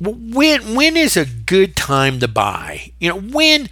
when 0.00 0.74
when 0.74 0.96
is 0.96 1.16
a 1.16 1.24
good 1.24 1.76
time 1.76 2.18
to 2.20 2.28
buy? 2.28 2.92
You 2.98 3.10
know, 3.10 3.20
when 3.20 3.68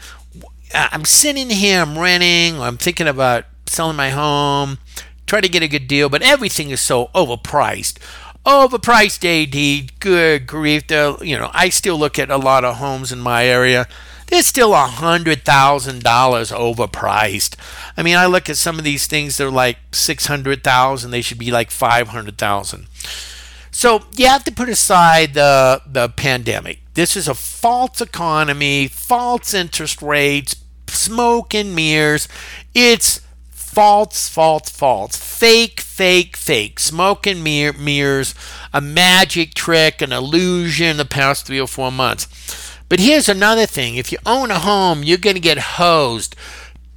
I'm 0.74 1.04
sitting 1.04 1.50
here, 1.50 1.80
I'm 1.80 1.98
renting, 1.98 2.60
I'm 2.60 2.76
thinking 2.76 3.08
about 3.08 3.44
selling 3.66 3.96
my 3.96 4.10
home, 4.10 4.78
try 5.26 5.40
to 5.40 5.48
get 5.48 5.62
a 5.62 5.68
good 5.68 5.88
deal, 5.88 6.08
but 6.08 6.22
everything 6.22 6.70
is 6.70 6.80
so 6.80 7.06
overpriced. 7.14 7.98
Overpriced 8.44 9.24
AD, 9.24 9.98
good 10.00 10.46
grief. 10.46 10.90
You 10.90 11.38
know, 11.38 11.50
I 11.52 11.68
still 11.68 11.96
look 11.96 12.18
at 12.18 12.30
a 12.30 12.36
lot 12.36 12.64
of 12.64 12.76
homes 12.76 13.12
in 13.12 13.20
my 13.20 13.46
area. 13.46 13.86
They're 14.26 14.42
still 14.42 14.72
a 14.72 14.86
hundred 14.86 15.44
thousand 15.44 16.02
dollars 16.02 16.50
overpriced. 16.50 17.54
I 17.96 18.02
mean, 18.02 18.16
I 18.16 18.26
look 18.26 18.48
at 18.48 18.56
some 18.56 18.78
of 18.78 18.84
these 18.84 19.06
things; 19.06 19.36
they're 19.36 19.50
like 19.50 19.78
six 19.92 20.26
hundred 20.26 20.64
thousand. 20.64 21.10
They 21.10 21.22
should 21.22 21.38
be 21.38 21.50
like 21.50 21.70
five 21.70 22.08
hundred 22.08 22.38
thousand. 22.38 22.86
So 23.70 24.02
you 24.16 24.26
have 24.28 24.44
to 24.44 24.52
put 24.52 24.68
aside 24.68 25.34
the 25.34 25.82
the 25.86 26.08
pandemic. 26.10 26.80
This 26.94 27.16
is 27.16 27.26
a 27.26 27.34
false 27.34 28.00
economy, 28.02 28.86
false 28.86 29.54
interest 29.54 30.02
rates, 30.02 30.56
smoke 30.88 31.54
and 31.54 31.74
mirrors. 31.74 32.28
It's 32.74 33.21
false, 33.72 34.28
false, 34.28 34.68
false, 34.68 35.16
fake, 35.16 35.80
fake, 35.80 36.36
fake, 36.36 36.78
smoke 36.78 37.26
and 37.26 37.42
mir- 37.42 37.72
mirrors, 37.72 38.34
a 38.74 38.82
magic 38.82 39.54
trick, 39.54 40.02
an 40.02 40.12
illusion 40.12 40.98
the 40.98 41.06
past 41.06 41.46
three 41.46 41.58
or 41.58 41.66
four 41.66 41.90
months. 41.90 42.28
But 42.90 43.00
here's 43.00 43.30
another 43.30 43.64
thing 43.64 43.94
if 43.96 44.12
you 44.12 44.18
own 44.26 44.50
a 44.50 44.58
home, 44.58 45.02
you're 45.02 45.16
going 45.16 45.36
to 45.36 45.40
get 45.40 45.58
hosed. 45.58 46.36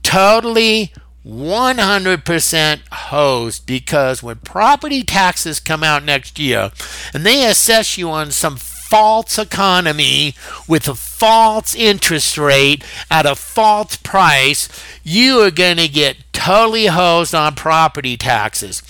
Totally 0.03 0.91
100% 1.25 2.79
hosed 2.91 3.65
because 3.65 4.22
when 4.22 4.36
property 4.39 5.01
taxes 5.01 5.62
come 5.62 5.82
out 5.82 6.03
next 6.03 6.38
year 6.38 6.72
and 7.13 7.25
they 7.25 7.50
assess 7.50 7.98
you 7.98 8.10
on 8.10 8.32
some 8.32 8.58
false 8.85 9.39
economy 9.39 10.35
with 10.67 10.87
a 10.87 10.93
false 10.93 11.73
interest 11.73 12.37
rate 12.37 12.83
at 13.09 13.25
a 13.25 13.35
false 13.35 13.95
price, 13.95 14.69
you 15.03 15.41
are 15.41 15.49
going 15.49 15.77
to 15.77 15.87
get 15.87 16.17
totally 16.31 16.85
hosed 16.85 17.33
on 17.33 17.55
property 17.55 18.15
taxes. 18.15 18.83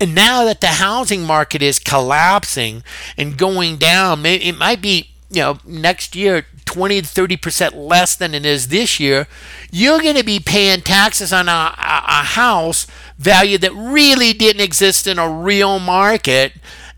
And 0.00 0.14
now 0.14 0.44
that 0.44 0.62
the 0.62 0.68
housing 0.68 1.24
market 1.24 1.60
is 1.60 1.78
collapsing 1.78 2.82
and 3.18 3.36
going 3.36 3.76
down, 3.76 4.24
it 4.24 4.56
might 4.56 4.80
be, 4.80 5.10
you 5.30 5.42
know, 5.42 5.58
next 5.66 6.16
year 6.16 6.46
20 6.64 7.02
to 7.02 7.06
30% 7.06 7.74
less 7.74 8.16
than 8.16 8.34
it 8.34 8.46
is 8.46 8.68
this 8.68 8.98
year, 8.98 9.26
you're 9.70 10.00
going 10.00 10.16
to 10.16 10.24
be 10.24 10.40
paying 10.40 10.80
taxes 10.80 11.30
on 11.30 11.48
a, 11.48 11.74
a 11.76 12.24
house 12.24 12.86
value 13.18 13.58
that 13.58 13.74
really 13.74 14.32
didn't 14.32 14.62
exist 14.62 15.06
in 15.06 15.18
a 15.18 15.28
real 15.28 15.78
market 15.78 16.52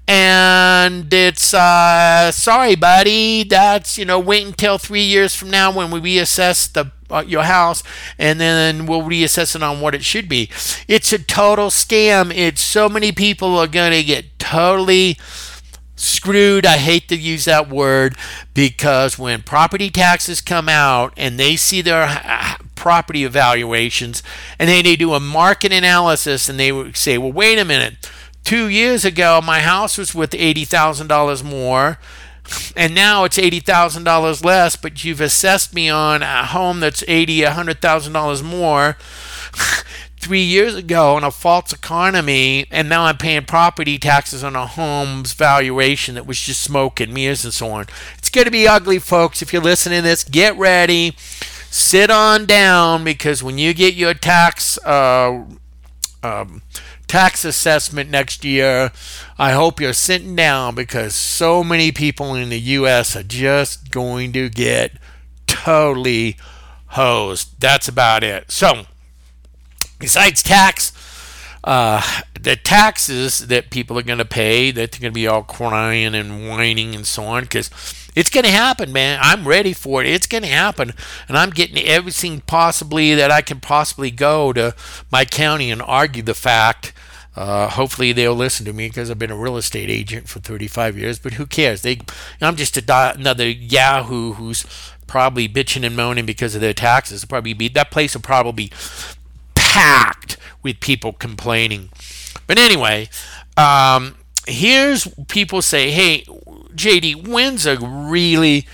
and 0.07 1.13
it's 1.13 1.55
uh, 1.55 2.31
sorry 2.33 2.75
buddy. 2.75 3.45
That's 3.45 3.99
you 3.99 4.05
know 4.05 4.19
wait 4.19 4.47
until 4.47 4.79
three 4.79 5.03
years 5.03 5.35
from 5.35 5.51
now 5.51 5.73
when 5.73 5.91
we 5.91 6.01
reassess 6.01 6.71
the 6.73 6.93
uh, 7.11 7.25
your 7.27 7.45
house 7.45 7.83
and 8.19 8.41
then 8.41 8.87
we'll 8.87 9.03
reassess 9.03 9.55
it 9.55 9.63
on 9.63 9.81
what 9.81 9.95
it 9.95 10.05
should 10.05 10.29
be. 10.29 10.51
It's 10.89 11.13
a 11.13 11.19
total 11.19 11.69
scam. 11.69 12.35
It's 12.35 12.61
so 12.61 12.89
many 12.89 13.13
people 13.13 13.57
are 13.59 13.67
to 13.67 14.03
get 14.03 14.39
totally 14.39 15.17
screwed. 15.97 16.67
I 16.67 16.79
hate 16.79 17.09
to 17.09 17.17
use 17.17 17.45
that 17.45 17.69
word 17.69 18.17
because 18.53 19.19
when 19.19 19.43
property 19.43 19.91
taxes 19.91 20.41
come 20.41 20.69
out 20.69 21.13
and 21.17 21.39
they 21.39 21.57
see 21.57 21.83
their 21.83 22.09
property 22.75 23.25
evaluations 23.25 24.23
and 24.59 24.69
then 24.69 24.85
they 24.85 24.97
do 24.97 25.15
a 25.15 25.21
market 25.21 25.73
analysis 25.73 26.49
and 26.49 26.59
they 26.59 26.93
say 26.93 27.17
well 27.17 27.33
wait 27.33 27.59
a 27.59 27.65
minute 27.65 28.11
Two 28.45 28.69
years 28.69 29.07
ago, 29.07 29.41
my 29.43 29.61
house 29.61 29.97
was 29.97 30.15
worth 30.15 30.33
$80,000 30.33 31.43
more, 31.43 31.99
and 32.77 32.95
now 32.95 33.25
it's 33.25 33.39
$80,000 33.39 34.45
less, 34.45 34.77
but 34.77 35.03
you've 35.03 35.23
assessed 35.23 35.73
me 35.73 35.89
on 35.89 36.23
a 36.23 36.45
home 36.45 36.81
that's 36.81 37.03
$80, 37.05 37.39
$100,000 37.47 38.43
more. 38.43 38.99
Three 40.19 40.43
years 40.43 40.75
ago 40.75 41.19
in 41.19 41.25
a 41.25 41.31
false 41.31 41.73
economy, 41.73 42.67
and 42.71 42.89
now 42.89 43.05
I'm 43.05 43.19
paying 43.19 43.45
property 43.45 43.99
taxes 43.99 44.43
on 44.43 44.57
a 44.57 44.67
home's 44.67 45.33
valuation 45.35 46.15
that 46.15 46.27
was 46.27 46.41
just 46.41 46.63
smoke 46.63 46.99
and 47.01 47.13
mirrors 47.13 47.45
and 47.45 47.53
so 47.53 47.71
on. 47.71 47.87
It's 48.17 48.31
going 48.31 48.47
to 48.47 48.51
be 48.51 48.67
ugly, 48.67 48.99
folks. 48.99 49.43
If 49.43 49.53
you're 49.53 49.61
listening 49.63 49.99
to 49.99 50.09
this, 50.09 50.25
get 50.25 50.57
ready. 50.57 51.15
Sit 51.71 52.11
on 52.11 52.47
down 52.47 53.05
because 53.05 53.43
when 53.43 53.59
you 53.59 53.75
get 53.75 53.95
your 53.95 54.15
tax 54.15 54.79
uh, 54.79 55.45
um, 56.23 56.63
tax 57.07 57.45
assessment 57.45 58.11
next 58.11 58.45
year. 58.45 58.93
I 59.39 59.53
hope 59.53 59.81
you're 59.81 59.93
sitting 59.93 60.37
down 60.37 60.75
because 60.75 61.15
so 61.15 61.63
many 61.65 61.93
people 61.93 62.35
in 62.35 62.49
the 62.49 62.61
U.S. 62.61 63.17
are 63.17 63.23
just 63.23 63.91
going 63.91 64.33
to 64.33 64.49
get 64.49 64.93
totally 65.47 66.37
hosed. 66.89 67.61
That's 67.61 67.89
about 67.89 68.23
it. 68.25 68.51
So, 68.51 68.87
besides 69.99 70.43
tax, 70.43 70.93
uh, 71.65 72.03
the 72.41 72.57
taxes 72.57 73.47
that 73.49 73.71
people 73.71 73.99
are 73.99 74.03
going 74.03 74.19
to 74.19 74.25
pay, 74.25 74.71
that 74.71 74.93
they're 74.93 75.01
going 75.01 75.13
to 75.13 75.15
be 75.15 75.27
all 75.27 75.43
crying 75.43 76.15
and 76.15 76.49
whining 76.49 76.95
and 76.95 77.07
so 77.07 77.25
on, 77.25 77.43
because 77.45 77.71
it's 78.15 78.31
going 78.31 78.45
to 78.45 78.51
happen, 78.51 78.93
man. 78.93 79.19
I'm 79.23 79.49
ready 79.49 79.73
for 79.73 80.03
it. 80.03 80.07
It's 80.07 80.27
going 80.27 80.43
to 80.43 80.49
happen. 80.49 80.93
And 81.27 81.37
I'm 81.37 81.51
getting 81.51 81.79
everything 81.85 82.43
possibly 82.43 83.15
that 83.15 83.31
I 83.31 83.41
can 83.41 83.61
possibly 83.61 84.11
go 84.11 84.53
to 84.53 84.75
my 85.11 85.25
county 85.25 85.71
and 85.71 85.83
argue 85.83 86.23
the 86.23 86.35
fact 86.35 86.93
Uh, 87.37 87.69
hopefully 87.69 88.13
they'll 88.13 88.35
listen 88.35 88.65
to 88.65 88.73
me 88.73 88.87
because 88.89 89.11
I've 89.11 89.19
been 89.19 89.33
a 89.33 89.37
real 89.37 89.57
estate 89.57 89.91
agent 89.91 90.29
for 90.29 90.39
35 90.39 90.97
years. 90.97 91.19
But 91.19 91.33
who 91.35 91.47
cares? 91.47 91.83
They, 91.83 91.99
I'm 92.41 92.55
just 92.55 92.77
a, 92.77 93.15
another 93.15 93.49
Yahoo 93.49 94.35
who's 94.35 94.65
probably 95.09 95.49
bitching 95.49 95.85
and 95.85 95.97
moaning 95.97 96.27
because 96.27 96.55
of 96.55 96.61
their 96.61 96.73
taxes. 96.75 97.25
It'll 97.25 97.29
probably 97.31 97.53
be 97.53 97.67
that 97.69 97.91
place 97.91 98.15
will 98.15 98.23
probably 98.23 98.67
be 98.67 98.73
packed 99.57 100.37
with 100.65 100.81
people 100.81 101.13
complaining. 101.13 101.91
But 102.49 102.59
anyway, 102.59 103.09
um, 103.57 104.17
here's 104.49 105.07
people 105.29 105.63
say, 105.63 105.93
"Hey, 105.93 106.25
JD, 106.75 107.15
when's 107.15 107.67
a 107.67 107.79
really 107.79 108.67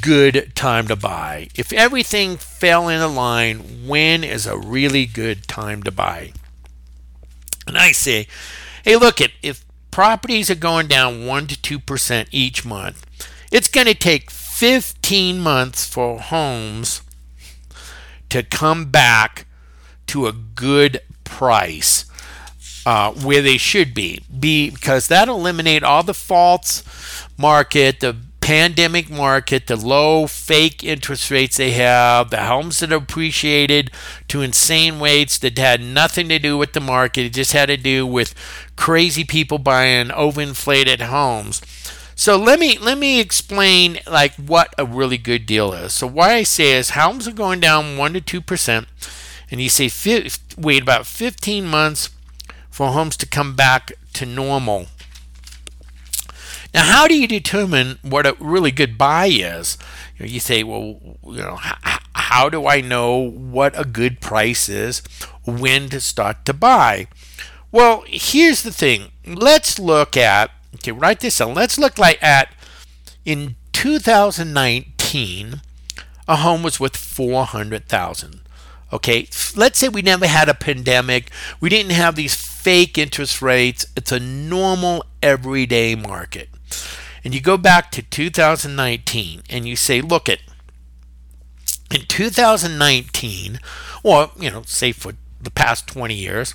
good 0.00 0.52
time 0.54 0.86
to 0.86 0.94
buy? 0.94 1.48
If 1.56 1.72
everything 1.72 2.36
fell 2.36 2.88
in 2.88 3.00
a 3.00 3.08
line, 3.08 3.86
when 3.88 4.22
is 4.22 4.46
a 4.46 4.56
really 4.56 5.06
good 5.06 5.48
time 5.48 5.82
to 5.82 5.90
buy?" 5.90 6.32
And 7.66 7.76
I 7.76 7.90
say, 7.90 8.28
"Hey, 8.84 8.96
look 8.96 9.20
it 9.20 9.32
if 9.42 9.64
properties 9.92 10.50
are 10.50 10.56
going 10.56 10.88
down 10.88 11.26
1 11.26 11.46
to 11.46 11.56
2% 11.56 12.28
each 12.32 12.64
month, 12.64 13.06
it's 13.52 13.68
going 13.68 13.86
to 13.86 13.94
take 13.94 14.30
15 14.30 15.38
months 15.38 15.86
for 15.86 16.18
homes 16.18 17.02
to 18.30 18.42
come 18.42 18.86
back 18.86 19.46
to 20.06 20.26
a 20.26 20.32
good 20.32 21.00
price 21.38 22.04
uh, 22.84 23.12
where 23.12 23.42
they 23.42 23.56
should 23.56 23.94
be, 23.94 24.20
be 24.38 24.70
because 24.70 25.08
that'll 25.08 25.38
eliminate 25.38 25.82
all 25.82 26.02
the 26.02 26.14
false 26.14 26.82
market, 27.38 28.00
the 28.00 28.16
pandemic 28.40 29.08
market, 29.08 29.68
the 29.68 29.76
low 29.76 30.26
fake 30.26 30.82
interest 30.82 31.30
rates 31.30 31.56
they 31.56 31.70
have, 31.70 32.30
the 32.30 32.44
homes 32.44 32.80
that 32.80 32.92
are 32.92 32.96
appreciated 32.96 33.90
to 34.28 34.42
insane 34.42 35.00
rates 35.00 35.38
that 35.38 35.56
had 35.56 35.80
nothing 35.80 36.28
to 36.28 36.38
do 36.38 36.58
with 36.58 36.72
the 36.72 36.80
market. 36.80 37.26
It 37.26 37.34
just 37.34 37.52
had 37.52 37.66
to 37.66 37.76
do 37.76 38.04
with 38.04 38.34
crazy 38.76 39.24
people 39.24 39.58
buying 39.58 40.08
overinflated 40.08 41.02
homes. 41.02 41.62
So 42.14 42.36
let 42.36 42.58
me 42.60 42.78
let 42.78 42.98
me 42.98 43.20
explain 43.20 43.98
like 44.06 44.34
what 44.34 44.74
a 44.76 44.84
really 44.84 45.18
good 45.18 45.46
deal 45.46 45.72
is. 45.72 45.92
So 45.94 46.06
why 46.06 46.34
I 46.34 46.42
say 46.42 46.72
is 46.72 46.90
homes 46.90 47.26
are 47.26 47.32
going 47.32 47.60
down 47.60 47.96
one 47.96 48.12
to 48.12 48.20
two 48.20 48.40
percent, 48.40 48.86
and 49.50 49.60
you 49.60 49.68
say 49.68 49.88
wait 50.56 50.82
about 50.82 51.06
15 51.06 51.66
months 51.66 52.10
for 52.70 52.88
homes 52.88 53.16
to 53.18 53.26
come 53.26 53.54
back 53.54 53.92
to 54.14 54.26
normal. 54.26 54.86
Now, 56.74 56.84
how 56.84 57.06
do 57.06 57.14
you 57.14 57.28
determine 57.28 57.98
what 58.02 58.26
a 58.26 58.36
really 58.40 58.70
good 58.70 58.96
buy 58.96 59.26
is? 59.26 59.76
You, 60.16 60.26
know, 60.26 60.32
you 60.32 60.40
say, 60.40 60.62
well, 60.62 60.98
you 61.24 61.42
know, 61.42 61.56
how, 61.56 61.98
how 62.14 62.48
do 62.48 62.66
I 62.66 62.80
know 62.80 63.18
what 63.18 63.78
a 63.78 63.84
good 63.84 64.20
price 64.20 64.68
is? 64.68 65.02
When 65.44 65.88
to 65.90 66.00
start 66.00 66.44
to 66.46 66.54
buy? 66.54 67.08
Well, 67.70 68.04
here's 68.06 68.62
the 68.62 68.72
thing. 68.72 69.12
Let's 69.26 69.78
look 69.78 70.16
at 70.16 70.50
okay, 70.76 70.92
write 70.92 71.20
this 71.20 71.38
down. 71.38 71.54
Let's 71.54 71.78
look 71.78 71.98
like 71.98 72.22
at 72.22 72.52
in 73.24 73.56
2019, 73.72 75.60
a 76.28 76.36
home 76.36 76.62
was 76.62 76.78
worth 76.78 76.96
400,000. 76.96 78.41
Okay, 78.92 79.26
let's 79.56 79.78
say 79.78 79.88
we 79.88 80.02
never 80.02 80.26
had 80.26 80.48
a 80.48 80.54
pandemic. 80.54 81.30
We 81.60 81.70
didn't 81.70 81.92
have 81.92 82.14
these 82.14 82.34
fake 82.34 82.98
interest 82.98 83.40
rates. 83.40 83.86
It's 83.96 84.12
a 84.12 84.20
normal 84.20 85.04
everyday 85.22 85.94
market. 85.94 86.50
And 87.24 87.34
you 87.34 87.40
go 87.40 87.56
back 87.56 87.90
to 87.92 88.02
2019 88.02 89.42
and 89.48 89.66
you 89.66 89.76
say, 89.76 90.00
look 90.00 90.28
at 90.28 90.40
in 91.90 92.02
2019, 92.06 93.60
or 94.02 94.30
you 94.38 94.50
know, 94.50 94.62
say 94.62 94.92
for 94.92 95.12
the 95.40 95.50
past 95.50 95.86
20 95.88 96.14
years, 96.14 96.54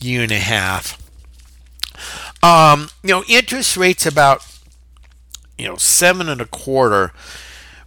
year 0.00 0.22
and 0.22 0.32
a 0.32 0.38
half. 0.38 1.02
Um, 2.42 2.90
you 3.02 3.10
know, 3.10 3.24
interest 3.28 3.76
rates 3.76 4.04
about, 4.04 4.46
you 5.56 5.66
know, 5.66 5.76
seven 5.76 6.28
and 6.28 6.40
a 6.40 6.46
quarter 6.46 7.12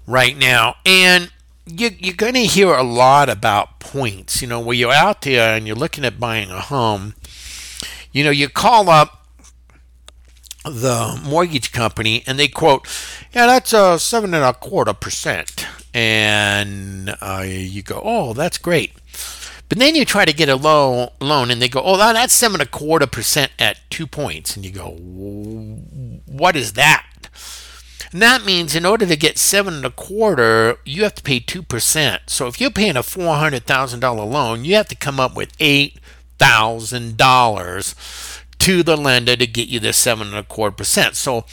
right 0.08 0.36
now. 0.36 0.76
And 0.86 1.32
you, 1.66 1.92
you're 2.00 2.16
going 2.16 2.34
to 2.34 2.46
hear 2.46 2.74
a 2.74 2.84
lot 2.84 3.30
about 3.30 3.80
points. 3.80 4.42
You 4.42 4.48
know, 4.48 4.60
where 4.60 4.76
you're 4.76 4.92
out 4.92 5.22
there 5.22 5.56
and 5.56 5.68
you're 5.68 5.76
looking 5.76 6.04
at 6.06 6.20
buying 6.20 6.50
a 6.50 6.60
home, 6.60 7.14
you 8.12 8.24
know, 8.24 8.32
you 8.32 8.50
call 8.50 8.90
up 8.90 9.21
the 10.64 11.20
mortgage 11.24 11.72
company 11.72 12.24
and 12.28 12.38
they 12.38 12.48
quote, 12.48 12.88
yeah, 13.34 13.48
that's 13.48 13.74
a 13.74 13.98
seven 14.00 14.34
and 14.34 14.44
a 14.44 14.54
quarter 14.54 14.94
percent. 14.94 15.66
And 15.94 17.16
uh, 17.22 17.44
you 17.46 17.82
go, 17.82 18.02
oh, 18.04 18.34
that's 18.34 18.58
great. 18.58 18.94
But 19.68 19.80
then 19.80 19.96
you 19.96 20.04
try 20.04 20.26
to 20.26 20.34
get 20.34 20.50
a 20.50 20.56
loan, 20.56 21.10
loan 21.20 21.50
and 21.50 21.62
they 21.62 21.70
go, 21.70 21.82
oh, 21.84 21.98
that's 21.98 22.34
seven 22.34 22.60
and 22.60 22.68
a 22.68 22.72
quarter 22.72 23.08
percent 23.08 23.52
at 23.58 23.80
two 23.90 24.06
points. 24.06 24.56
And 24.56 24.66
you 24.66 24.72
go, 24.72 24.90
what 26.26 26.56
is 26.56 26.74
that? 26.74 27.06
And 28.12 28.22
that 28.22 28.44
means 28.44 28.76
in 28.76 28.86
order 28.86 29.06
to 29.06 29.16
get 29.16 29.38
seven 29.38 29.76
and 29.76 29.86
a 29.86 29.90
quarter, 29.90 30.78
you 30.84 31.04
have 31.04 31.16
to 31.16 31.24
pay 31.24 31.40
two 31.40 31.64
percent. 31.64 32.24
So 32.28 32.48
if 32.48 32.60
you're 32.60 32.70
paying 32.70 32.98
a 32.98 33.04
four 33.04 33.36
hundred 33.36 33.66
thousand 33.66 34.02
dollar 34.02 34.26
loan, 34.26 34.66
you 34.66 34.76
have 34.76 34.90
to 34.90 34.96
come 34.96 35.20
up 35.20 35.36
with 35.36 35.54
eight 35.62 35.98
thousand 36.38 37.16
dollars 37.16 37.96
to 38.62 38.84
the 38.84 38.96
lender 38.96 39.36
to 39.36 39.48
get 39.48 39.70
you 39.70 39.80
the 39.80 39.92
seven 39.92 40.28
and 40.28 40.38
a 40.38 40.44
quarter 40.44 40.76
percent. 40.76 41.16
So 41.16 41.46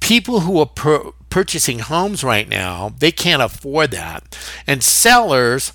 people 0.00 0.40
who 0.40 0.58
are 0.58 1.12
purchasing 1.30 1.78
homes 1.78 2.24
right 2.24 2.48
now, 2.48 2.92
they 2.98 3.12
can't 3.12 3.42
afford 3.42 3.92
that. 3.92 4.36
And 4.66 4.82
sellers, 4.82 5.72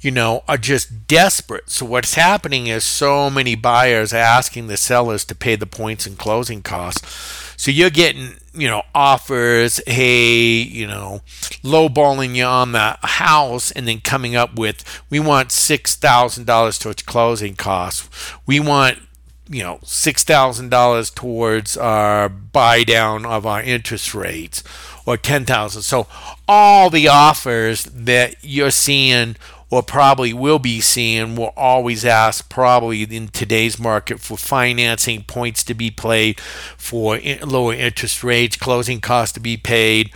you 0.00 0.10
know, 0.10 0.44
are 0.48 0.56
just 0.56 1.06
desperate. 1.06 1.68
So 1.68 1.84
what's 1.84 2.14
happening 2.14 2.68
is 2.68 2.84
so 2.84 3.28
many 3.28 3.54
buyers 3.54 4.14
asking 4.14 4.68
the 4.68 4.78
sellers 4.78 5.26
to 5.26 5.34
pay 5.34 5.56
the 5.56 5.66
points 5.66 6.06
and 6.06 6.16
closing 6.16 6.62
costs. 6.62 7.54
So 7.58 7.70
you're 7.70 7.90
getting, 7.90 8.36
you 8.54 8.68
know, 8.68 8.84
offers, 8.94 9.78
hey, 9.86 10.62
you 10.62 10.86
know, 10.86 11.20
lowballing 11.62 12.34
you 12.34 12.44
on 12.44 12.72
the 12.72 12.96
house 13.02 13.72
and 13.72 13.86
then 13.86 14.00
coming 14.00 14.36
up 14.36 14.56
with, 14.56 15.02
we 15.10 15.20
want 15.20 15.50
$6,000 15.50 16.80
towards 16.80 17.02
closing 17.02 17.56
costs. 17.56 18.08
We 18.46 18.58
want 18.58 19.00
you 19.48 19.62
know 19.62 19.80
six 19.82 20.24
thousand 20.24 20.70
dollars 20.70 21.10
towards 21.10 21.76
our 21.76 22.28
buy 22.28 22.84
down 22.84 23.24
of 23.24 23.46
our 23.46 23.62
interest 23.62 24.14
rates 24.14 24.62
or 25.06 25.16
ten 25.16 25.44
thousand. 25.44 25.82
So 25.82 26.06
all 26.46 26.90
the 26.90 27.08
offers 27.08 27.84
that 27.84 28.36
you're 28.42 28.70
seeing 28.70 29.36
or 29.70 29.82
probably 29.82 30.32
will 30.32 30.58
be 30.58 30.80
seeing 30.80 31.36
will 31.36 31.52
always 31.56 32.04
ask 32.04 32.48
probably 32.48 33.02
in 33.02 33.28
today's 33.28 33.78
market 33.78 34.18
for 34.20 34.36
financing 34.38 35.22
points 35.24 35.62
to 35.64 35.74
be 35.74 35.90
played 35.90 36.40
for 36.40 37.18
lower 37.42 37.74
interest 37.74 38.24
rates 38.24 38.56
closing 38.56 39.00
costs 39.00 39.34
to 39.34 39.40
be 39.40 39.56
paid 39.56 40.10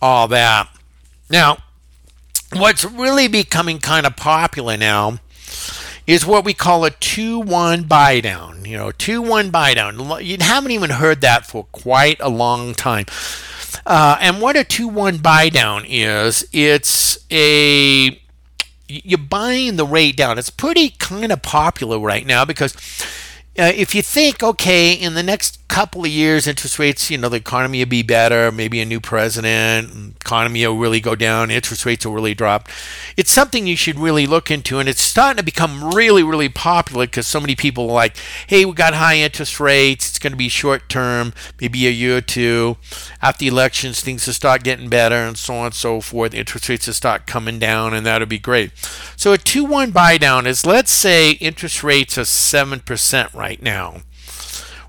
all 0.00 0.28
that. 0.28 0.68
Now 1.30 1.58
what's 2.54 2.84
really 2.84 3.28
becoming 3.28 3.78
kind 3.78 4.06
of 4.06 4.16
popular 4.16 4.76
now 4.76 5.18
is 6.08 6.24
what 6.24 6.42
we 6.42 6.54
call 6.54 6.86
a 6.86 6.90
2-1 6.90 7.86
buy 7.86 8.20
down. 8.20 8.64
You 8.64 8.78
know, 8.78 8.88
2-1 8.88 9.52
buy 9.52 9.74
down. 9.74 9.98
You 10.24 10.38
haven't 10.40 10.70
even 10.70 10.88
heard 10.88 11.20
that 11.20 11.46
for 11.46 11.64
quite 11.64 12.16
a 12.20 12.30
long 12.30 12.74
time. 12.74 13.04
Uh, 13.84 14.16
and 14.18 14.40
what 14.40 14.56
a 14.56 14.60
2-1 14.60 15.22
buy 15.22 15.50
down 15.50 15.84
is, 15.86 16.48
it's 16.50 17.18
a 17.30 18.20
you're 18.90 19.18
buying 19.18 19.76
the 19.76 19.84
rate 19.84 20.16
down. 20.16 20.38
It's 20.38 20.48
pretty 20.48 20.90
kind 20.90 21.30
of 21.30 21.42
popular 21.42 21.98
right 21.98 22.24
now 22.24 22.46
because 22.46 22.74
uh, 23.58 23.72
if 23.74 23.92
you 23.92 24.02
think, 24.02 24.40
okay, 24.40 24.92
in 24.92 25.14
the 25.14 25.22
next 25.22 25.58
couple 25.66 26.04
of 26.04 26.10
years, 26.10 26.46
interest 26.46 26.78
rates, 26.78 27.10
you 27.10 27.18
know, 27.18 27.28
the 27.28 27.36
economy 27.36 27.80
will 27.80 27.90
be 27.90 28.02
better, 28.04 28.52
maybe 28.52 28.80
a 28.80 28.84
new 28.84 29.00
president, 29.00 30.16
economy 30.20 30.64
will 30.64 30.78
really 30.78 31.00
go 31.00 31.16
down, 31.16 31.50
interest 31.50 31.84
rates 31.84 32.06
will 32.06 32.14
really 32.14 32.34
drop. 32.34 32.68
It's 33.16 33.32
something 33.32 33.66
you 33.66 33.76
should 33.76 33.98
really 33.98 34.26
look 34.26 34.50
into, 34.50 34.78
and 34.78 34.88
it's 34.88 35.02
starting 35.02 35.38
to 35.38 35.42
become 35.42 35.92
really, 35.92 36.22
really 36.22 36.48
popular 36.48 37.06
because 37.06 37.26
so 37.26 37.40
many 37.40 37.56
people 37.56 37.90
are 37.90 37.94
like, 37.94 38.16
hey, 38.46 38.64
we 38.64 38.72
got 38.72 38.94
high 38.94 39.16
interest 39.16 39.58
rates, 39.58 40.08
it's 40.08 40.18
going 40.20 40.32
to 40.32 40.36
be 40.36 40.48
short 40.48 40.88
term, 40.88 41.34
maybe 41.60 41.86
a 41.86 41.90
year 41.90 42.18
or 42.18 42.20
two. 42.22 42.76
After 43.20 43.40
the 43.40 43.48
elections, 43.48 44.00
things 44.00 44.26
will 44.26 44.34
start 44.34 44.62
getting 44.62 44.88
better, 44.88 45.16
and 45.16 45.36
so 45.36 45.54
on 45.54 45.66
and 45.66 45.74
so 45.74 46.00
forth. 46.00 46.32
Interest 46.32 46.68
rates 46.68 46.86
will 46.86 46.94
start 46.94 47.26
coming 47.26 47.58
down, 47.58 47.92
and 47.92 48.06
that'll 48.06 48.28
be 48.28 48.38
great. 48.38 48.70
So 49.16 49.32
a 49.32 49.38
2 49.38 49.64
1 49.64 49.90
buy 49.90 50.16
down 50.16 50.46
is 50.46 50.64
let's 50.64 50.92
say 50.92 51.32
interest 51.32 51.82
rates 51.82 52.16
are 52.16 52.22
7% 52.22 53.34
right 53.34 53.47
now 53.56 54.02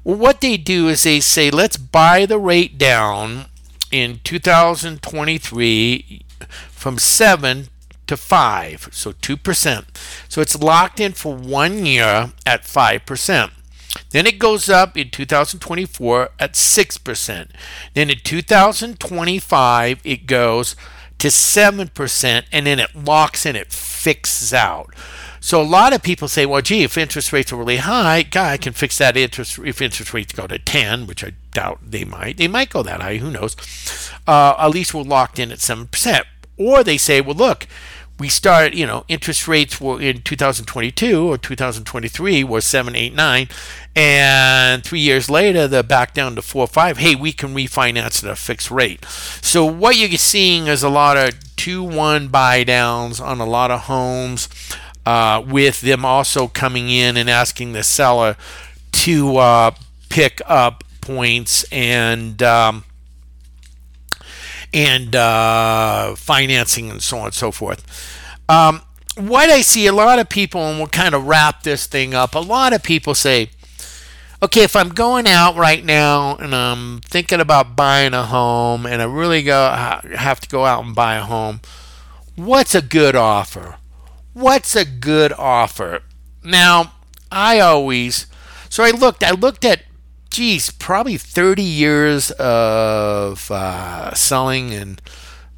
well, 0.03 0.17
what 0.17 0.41
they 0.41 0.57
do 0.57 0.87
is 0.87 1.03
they 1.03 1.19
say, 1.19 1.51
let's 1.51 1.77
buy 1.77 2.25
the 2.25 2.39
rate 2.39 2.77
down 2.77 3.45
in 3.91 4.19
2023 4.23 6.21
from 6.69 6.97
7 6.97 7.67
to 8.07 8.17
5, 8.17 8.89
so 8.91 9.11
2%. 9.11 9.85
So 10.27 10.41
it's 10.41 10.59
locked 10.59 10.99
in 10.99 11.11
for 11.13 11.35
one 11.35 11.85
year 11.85 12.31
at 12.45 12.63
5%. 12.63 13.51
Then 14.11 14.25
it 14.25 14.39
goes 14.39 14.69
up 14.69 14.97
in 14.97 15.09
2024 15.09 16.29
at 16.39 16.53
6%. 16.53 17.49
Then 17.93 18.09
in 18.09 18.19
2025, 18.23 20.01
it 20.03 20.25
goes 20.25 20.75
to 21.17 21.27
7%, 21.27 22.43
and 22.51 22.65
then 22.65 22.79
it 22.79 22.95
locks 22.95 23.45
in, 23.45 23.55
it 23.55 23.73
fixes 23.73 24.53
out. 24.53 24.93
So 25.39 25.61
a 25.61 25.63
lot 25.63 25.93
of 25.93 26.03
people 26.03 26.27
say, 26.27 26.45
well, 26.45 26.61
gee, 26.61 26.83
if 26.83 26.97
interest 26.97 27.31
rates 27.31 27.51
are 27.51 27.55
really 27.55 27.77
high, 27.77 28.23
God, 28.23 28.51
I 28.51 28.57
can 28.57 28.73
fix 28.73 28.97
that 28.97 29.17
interest. 29.17 29.59
If 29.59 29.81
interest 29.81 30.13
rates 30.13 30.33
go 30.33 30.47
to 30.47 30.59
10, 30.59 31.07
which 31.07 31.23
I 31.23 31.33
doubt 31.51 31.79
they 31.85 32.05
might, 32.05 32.37
they 32.37 32.47
might 32.47 32.69
go 32.69 32.83
that 32.83 33.01
high. 33.01 33.17
Who 33.17 33.31
knows? 33.31 33.55
Uh, 34.27 34.55
at 34.57 34.67
least 34.67 34.93
we're 34.93 35.03
locked 35.03 35.39
in 35.39 35.51
at 35.51 35.59
7%. 35.59 36.23
Or 36.57 36.83
they 36.83 36.97
say, 36.97 37.21
well, 37.21 37.35
look, 37.35 37.67
we 38.19 38.27
start, 38.27 38.73
you 38.73 38.85
know, 38.85 39.05
interest 39.07 39.47
rates 39.47 39.79
were 39.79 40.01
in 40.01 40.21
2022 40.21 41.27
or 41.27 41.37
2023 41.37 42.43
were 42.43 42.59
7, 42.59 42.95
8, 42.95 43.15
9, 43.15 43.47
and 43.95 44.83
three 44.83 44.99
years 44.99 45.29
later 45.29 45.67
they're 45.67 45.81
back 45.81 46.13
down 46.13 46.35
to 46.35 46.41
4, 46.41 46.67
5. 46.67 46.97
Hey, 46.97 47.15
we 47.15 47.31
can 47.31 47.55
refinance 47.55 48.23
at 48.23 48.29
a 48.29 48.35
fixed 48.35 48.69
rate. 48.69 49.05
So 49.05 49.63
what 49.63 49.95
you're 49.95 50.17
seeing 50.17 50.67
is 50.67 50.83
a 50.83 50.89
lot 50.89 51.15
of 51.15 51.55
2, 51.55 51.81
1 51.81 52.27
buy 52.27 52.65
downs 52.65 53.21
on 53.21 53.39
a 53.39 53.45
lot 53.45 53.71
of 53.71 53.81
homes 53.81 54.49
uh, 55.09 55.41
with 55.41 55.81
them 55.81 56.05
also 56.05 56.47
coming 56.47 56.87
in 56.87 57.17
and 57.17 57.27
asking 57.27 57.73
the 57.73 57.81
seller 57.81 58.37
to 58.91 59.37
uh, 59.37 59.71
pick 60.07 60.39
up 60.45 60.83
points 61.01 61.65
and 61.71 62.43
um, 62.43 62.83
and 64.71 65.15
uh, 65.15 66.13
financing 66.15 66.91
and 66.91 67.01
so 67.01 67.17
on 67.17 67.25
and 67.25 67.33
so 67.33 67.51
forth. 67.51 67.83
Um, 68.47 68.83
what 69.17 69.49
I 69.49 69.61
see 69.61 69.87
a 69.87 69.93
lot 69.93 70.19
of 70.19 70.29
people, 70.29 70.61
and 70.61 70.77
we'll 70.77 70.87
kind 70.89 71.15
of 71.15 71.25
wrap 71.25 71.63
this 71.63 71.87
thing 71.87 72.13
up. 72.13 72.35
A 72.35 72.39
lot 72.39 72.71
of 72.73 72.83
people 72.83 73.15
say, 73.15 73.49
okay, 74.43 74.61
if 74.61 74.75
I'm 74.75 74.89
going 74.89 75.25
out 75.25 75.55
right 75.55 75.83
now 75.83 76.35
and 76.35 76.53
I'm 76.53 77.01
thinking 77.01 77.39
about 77.39 77.75
buying 77.75 78.13
a 78.13 78.25
home, 78.25 78.85
and 78.85 79.01
I 79.01 79.05
really 79.05 79.41
go 79.41 79.71
have 79.71 80.39
to 80.41 80.47
go 80.47 80.65
out 80.65 80.85
and 80.85 80.93
buy 80.93 81.15
a 81.15 81.23
home, 81.23 81.61
what's 82.35 82.75
a 82.75 82.81
good 82.83 83.15
offer? 83.15 83.77
What's 84.33 84.75
a 84.75 84.85
good 84.85 85.33
offer? 85.33 86.01
Now, 86.43 86.93
I 87.31 87.59
always 87.59 88.27
so 88.69 88.83
I 88.83 88.91
looked 88.91 89.23
I 89.23 89.31
looked 89.31 89.65
at 89.65 89.83
geez, 90.29 90.71
probably 90.71 91.17
30 91.17 91.63
years 91.63 92.31
of 92.31 93.49
uh, 93.51 94.13
selling 94.13 94.73
and 94.73 95.01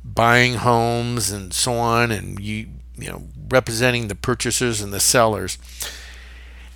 buying 0.03 0.55
homes 0.55 1.31
and 1.31 1.53
so 1.53 1.73
on 1.73 2.11
and 2.11 2.39
you 2.39 2.67
you 2.97 3.09
know 3.09 3.23
representing 3.49 4.07
the 4.07 4.15
purchasers 4.15 4.81
and 4.81 4.93
the 4.93 4.99
sellers. 4.99 5.57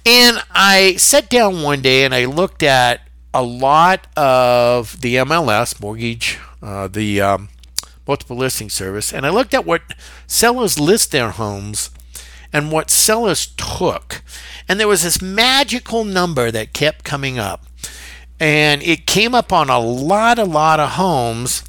And 0.06 0.44
I 0.52 0.98
sat 0.98 1.30
down 1.30 1.64
one 1.64 1.82
day 1.82 2.06
and 2.06 2.14
I 2.14 2.26
looked 2.26 2.62
at 2.62 3.02
a 3.34 3.42
lot 3.42 4.08
of 4.16 5.02
the 5.02 5.16
MLS 5.16 5.82
mortgage, 5.82 6.38
uh, 6.62 6.88
the 6.88 7.22
um, 7.22 7.50
multiple 8.08 8.38
listing 8.38 8.70
service, 8.70 9.14
and 9.14 9.26
I 9.26 9.30
looked 9.30 9.54
at 9.54 9.66
what 9.66 9.82
sellers 10.28 10.80
list 10.80 11.12
their 11.12 11.32
homes 11.32 11.90
and 12.54 12.72
what 12.72 12.90
sellers 12.90 13.48
took. 13.58 14.22
And 14.68 14.80
there 14.80 14.88
was 14.88 15.04
this 15.04 15.22
magical 15.22 16.04
number 16.04 16.52
that 16.52 16.74
kept 16.74 17.04
coming 17.04 17.38
up. 17.38 17.66
And 18.40 18.82
it 18.84 19.06
came 19.06 19.36
up 19.36 19.52
on 19.52 19.70
a 19.70 19.80
lot, 19.80 20.40
a 20.40 20.44
lot 20.44 20.80
of 20.80 20.92
homes 20.92 21.64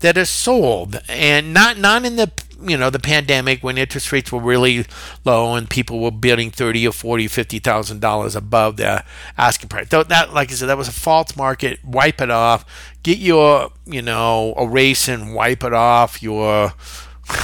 that 0.00 0.18
are 0.18 0.24
sold, 0.24 1.00
and 1.08 1.54
not 1.54 1.78
not 1.78 2.04
in 2.04 2.16
the 2.16 2.30
you 2.62 2.76
know 2.76 2.90
the 2.90 2.98
pandemic 2.98 3.62
when 3.62 3.78
interest 3.78 4.12
rates 4.12 4.30
were 4.30 4.40
really 4.40 4.86
low 5.24 5.54
and 5.54 5.68
people 5.68 6.00
were 6.00 6.10
bidding 6.10 6.50
thirty 6.50 6.86
or 6.86 6.92
forty, 6.92 7.28
fifty 7.28 7.58
thousand 7.58 8.00
dollars 8.00 8.36
above 8.36 8.76
their 8.76 9.04
asking 9.38 9.68
price. 9.68 9.88
Though 9.88 10.02
that, 10.04 10.32
like 10.32 10.50
I 10.50 10.54
said, 10.54 10.68
that 10.68 10.78
was 10.78 10.88
a 10.88 10.92
false 10.92 11.36
market. 11.36 11.84
Wipe 11.84 12.20
it 12.20 12.30
off. 12.30 12.64
Get 13.02 13.18
your 13.18 13.70
you 13.86 14.02
know 14.02 14.54
erase 14.58 15.08
and 15.08 15.34
wipe 15.34 15.64
it 15.64 15.72
off 15.72 16.22
your 16.22 16.72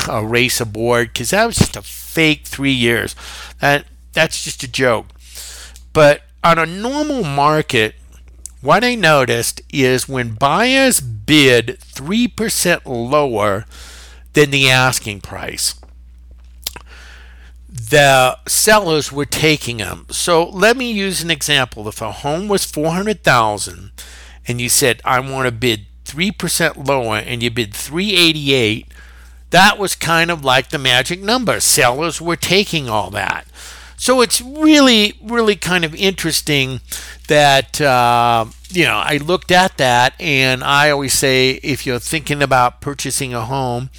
erase 0.09 0.61
board 0.65 1.09
because 1.13 1.31
that 1.31 1.47
was 1.47 1.57
just 1.57 1.77
a 1.77 1.83
fake 1.83 2.47
three 2.47 2.73
years. 2.73 3.15
That 3.61 3.87
that's 4.13 4.45
just 4.45 4.63
a 4.63 4.69
joke. 4.69 5.07
But 5.93 6.23
on 6.45 6.59
a 6.59 6.67
normal 6.67 7.25
market, 7.25 7.95
what 8.61 8.85
I 8.85 8.95
noticed 8.95 9.61
is 9.73 10.09
when 10.09 10.35
buyers 10.35 11.01
bid 11.01 11.79
3% 11.81 12.81
lower 12.85 13.65
than 14.37 14.51
the 14.51 14.69
asking 14.71 15.23
price, 15.23 15.75
the 17.69 18.37
sellers 18.47 19.11
were 19.11 19.25
taking 19.25 19.79
them. 19.79 20.07
So 20.11 20.47
let 20.51 20.77
me 20.77 20.93
use 20.93 21.23
an 21.23 21.31
example. 21.31 21.89
If 21.89 22.03
a 22.03 22.13
home 22.13 22.47
was 22.47 22.67
400,000 22.67 23.93
and 24.47 24.61
you 24.61 24.69
said 24.69 25.01
I 25.07 25.21
want 25.21 25.47
to 25.47 25.53
bid 25.53 25.87
3% 26.05 26.87
lower 26.87 27.17
and 27.17 27.43
you 27.43 27.51
bid 27.51 27.73
388, 27.73 28.93
that 29.51 29.79
was 29.79 29.95
kind 29.95 30.31
of 30.31 30.45
like 30.45 30.69
the 30.69 30.79
magic 30.79 31.23
number. 31.23 31.59
Sellers 31.59 32.21
were 32.21 32.37
taking 32.37 32.91
all 32.91 33.09
that. 33.13 33.47
So 33.97 34.21
it's 34.21 34.41
really, 34.41 35.15
really 35.23 35.57
kind 35.57 35.85
of 35.85 35.95
interesting 35.95 36.81
that, 37.29 37.81
uh, 37.81 38.47
you 38.69 38.85
know, 38.85 39.03
I 39.05 39.17
looked 39.17 39.51
at 39.51 39.79
that 39.79 40.15
and 40.21 40.63
I 40.63 40.91
always 40.91 41.15
say 41.15 41.53
if 41.63 41.87
you're 41.87 41.99
thinking 41.99 42.43
about 42.43 42.81
purchasing 42.81 43.33
a 43.33 43.41
home, 43.43 43.91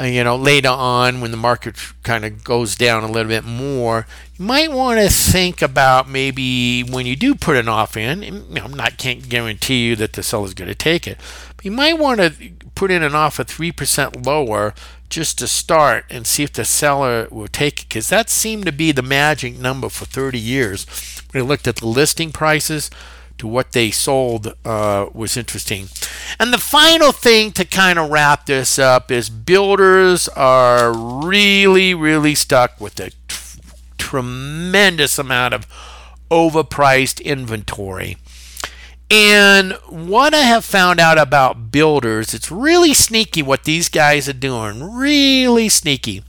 uh, 0.00 0.04
you 0.04 0.22
know, 0.22 0.36
later 0.36 0.68
on 0.68 1.20
when 1.20 1.30
the 1.30 1.36
market 1.36 1.76
kind 2.04 2.24
of 2.24 2.44
goes 2.44 2.76
down 2.76 3.02
a 3.02 3.10
little 3.10 3.28
bit 3.28 3.44
more, 3.44 4.06
you 4.38 4.44
might 4.44 4.70
want 4.70 5.00
to 5.00 5.08
think 5.08 5.60
about 5.60 6.08
maybe 6.08 6.82
when 6.82 7.04
you 7.04 7.16
do 7.16 7.34
put 7.34 7.56
an 7.56 7.68
offer 7.68 7.98
in, 7.98 8.22
you 8.22 8.30
know, 8.50 8.64
I'm 8.64 8.74
not 8.74 8.96
can't 8.96 9.28
guarantee 9.28 9.86
you 9.86 9.96
that 9.96 10.12
the 10.12 10.22
seller's 10.22 10.54
going 10.54 10.68
to 10.68 10.74
take 10.74 11.06
it, 11.06 11.18
but 11.56 11.64
you 11.64 11.72
might 11.72 11.98
want 11.98 12.20
to 12.20 12.32
put 12.76 12.92
in 12.92 13.02
an 13.02 13.14
offer 13.14 13.42
3% 13.42 14.24
lower 14.24 14.72
just 15.08 15.38
to 15.38 15.48
start 15.48 16.04
and 16.10 16.26
see 16.26 16.42
if 16.42 16.52
the 16.52 16.64
seller 16.64 17.28
will 17.30 17.48
take 17.48 17.82
it 17.82 17.88
because 17.88 18.08
that 18.08 18.28
seemed 18.28 18.66
to 18.66 18.72
be 18.72 18.92
the 18.92 19.02
magic 19.02 19.58
number 19.58 19.88
for 19.88 20.04
30 20.04 20.38
years. 20.38 20.86
I 21.34 21.40
looked 21.40 21.66
at 21.66 21.76
the 21.76 21.86
listing 21.86 22.32
prices 22.32 22.90
to 23.38 23.46
what 23.46 23.72
they 23.72 23.90
sold 23.90 24.54
uh, 24.64 25.06
was 25.12 25.36
interesting. 25.36 25.88
And 26.38 26.52
the 26.52 26.58
final 26.58 27.12
thing 27.12 27.52
to 27.52 27.64
kind 27.64 27.98
of 27.98 28.10
wrap 28.10 28.46
this 28.46 28.78
up 28.78 29.10
is 29.10 29.30
builders 29.30 30.28
are 30.28 30.92
really, 30.92 31.94
really 31.94 32.34
stuck 32.34 32.80
with 32.80 32.98
a 33.00 33.10
t- 33.10 33.60
tremendous 33.96 35.18
amount 35.18 35.54
of 35.54 35.66
overpriced 36.30 37.22
inventory. 37.24 38.16
And 39.10 39.72
what 39.88 40.34
I 40.34 40.42
have 40.42 40.64
found 40.64 41.00
out 41.00 41.18
about 41.18 41.72
builders, 41.72 42.34
it's 42.34 42.50
really 42.50 42.92
sneaky 42.92 43.42
what 43.42 43.64
these 43.64 43.88
guys 43.88 44.28
are 44.28 44.34
doing. 44.34 44.94
Really 44.94 45.68
sneaky. 45.70 46.22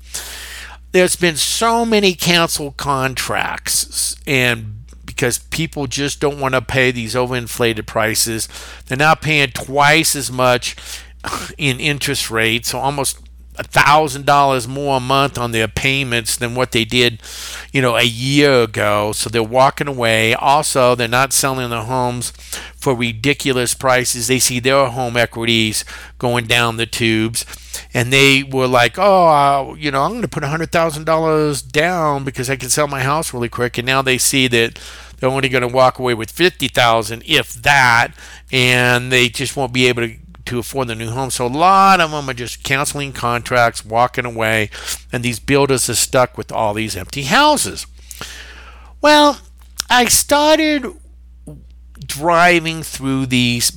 There's 0.92 1.16
been 1.16 1.36
so 1.36 1.86
many 1.86 2.16
canceled 2.16 2.78
contracts, 2.78 4.16
and 4.26 4.86
because 5.06 5.38
people 5.40 5.88
just 5.88 6.20
don't 6.20 6.40
want 6.40 6.56
to 6.56 6.62
pay 6.62 6.90
these 6.90 7.16
overinflated 7.16 7.86
prices, 7.86 8.48
they're 8.88 8.98
now 8.98 9.14
paying 9.14 9.50
twice 9.50 10.16
as 10.16 10.32
much 10.32 10.76
in 11.58 11.80
interest 11.80 12.32
rates, 12.32 12.70
so 12.70 12.80
almost 12.80 13.20
thousand 13.56 14.26
dollars 14.26 14.68
more 14.68 14.98
a 14.98 15.00
month 15.00 15.38
on 15.38 15.52
their 15.52 15.68
payments 15.68 16.38
than 16.38 16.56
what 16.56 16.72
they 16.72 16.86
did, 16.86 17.22
you 17.74 17.82
know, 17.82 17.96
a 17.96 18.04
year 18.04 18.64
ago. 18.64 19.12
So 19.12 19.30
they're 19.30 19.44
walking 19.44 19.88
away. 19.88 20.34
Also, 20.34 20.96
they're 20.96 21.08
not 21.08 21.34
selling 21.34 21.70
the 21.70 21.84
homes 21.84 22.32
for 22.78 22.96
ridiculous 22.96 23.74
prices. 23.74 24.28
They 24.28 24.40
see 24.40 24.60
their 24.60 24.88
home 24.88 25.18
equities 25.18 25.84
going 26.18 26.46
down 26.46 26.78
the 26.78 26.86
tubes, 26.86 27.46
and 27.94 28.14
they 28.14 28.44
were 28.44 28.68
like, 28.68 28.98
"Oh, 28.98 29.28
uh, 29.28 29.76
you 29.76 29.92
know, 29.92 30.04
I'm 30.04 30.12
going 30.12 30.22
to 30.22 30.28
put 30.28 30.44
a 30.44 30.48
hundred 30.48 30.72
thousand 30.72 31.06
dollars 31.06 31.62
down 31.62 32.24
because 32.24 32.50
I 32.50 32.56
can 32.56 32.70
sell 32.70 32.88
my 32.88 33.02
house 33.02 33.34
really 33.34 33.50
quick." 33.50 33.78
And 33.78 33.86
now 33.86 34.02
they 34.02 34.18
see 34.18 34.48
that 34.48 34.80
they're 35.18 35.30
only 35.30 35.50
going 35.50 35.62
to 35.62 35.68
walk 35.68 36.00
away 36.00 36.14
with 36.14 36.32
fifty 36.32 36.70
thousand, 36.70 37.24
if 37.26 37.54
that, 37.54 38.14
and 38.52 39.12
they 39.12 39.28
just 39.28 39.58
won't 39.58 39.74
be 39.74 39.88
able 39.88 40.08
to 40.08 40.16
to 40.50 40.60
afford 40.60 40.88
the 40.88 40.96
new 40.96 41.10
home. 41.10 41.30
So 41.32 41.46
a 41.46 41.48
lot 41.48 42.02
of 42.02 42.12
them 42.12 42.30
are 42.30 42.34
just 42.34 42.64
canceling 42.64 43.14
contracts, 43.14 43.86
walking 43.86 44.26
away, 44.26 44.70
and 45.12 45.24
these 45.24 45.40
builders 45.40 45.90
are 45.90 45.96
stuck 45.96 46.38
with 46.38 46.52
all 46.52 46.74
these 46.74 46.96
empty 46.96 47.24
houses. 47.24 47.86
Well, 49.00 49.40
I 49.90 50.06
started 50.06 50.88
driving 52.06 52.82
through 52.84 53.28
these 53.28 53.72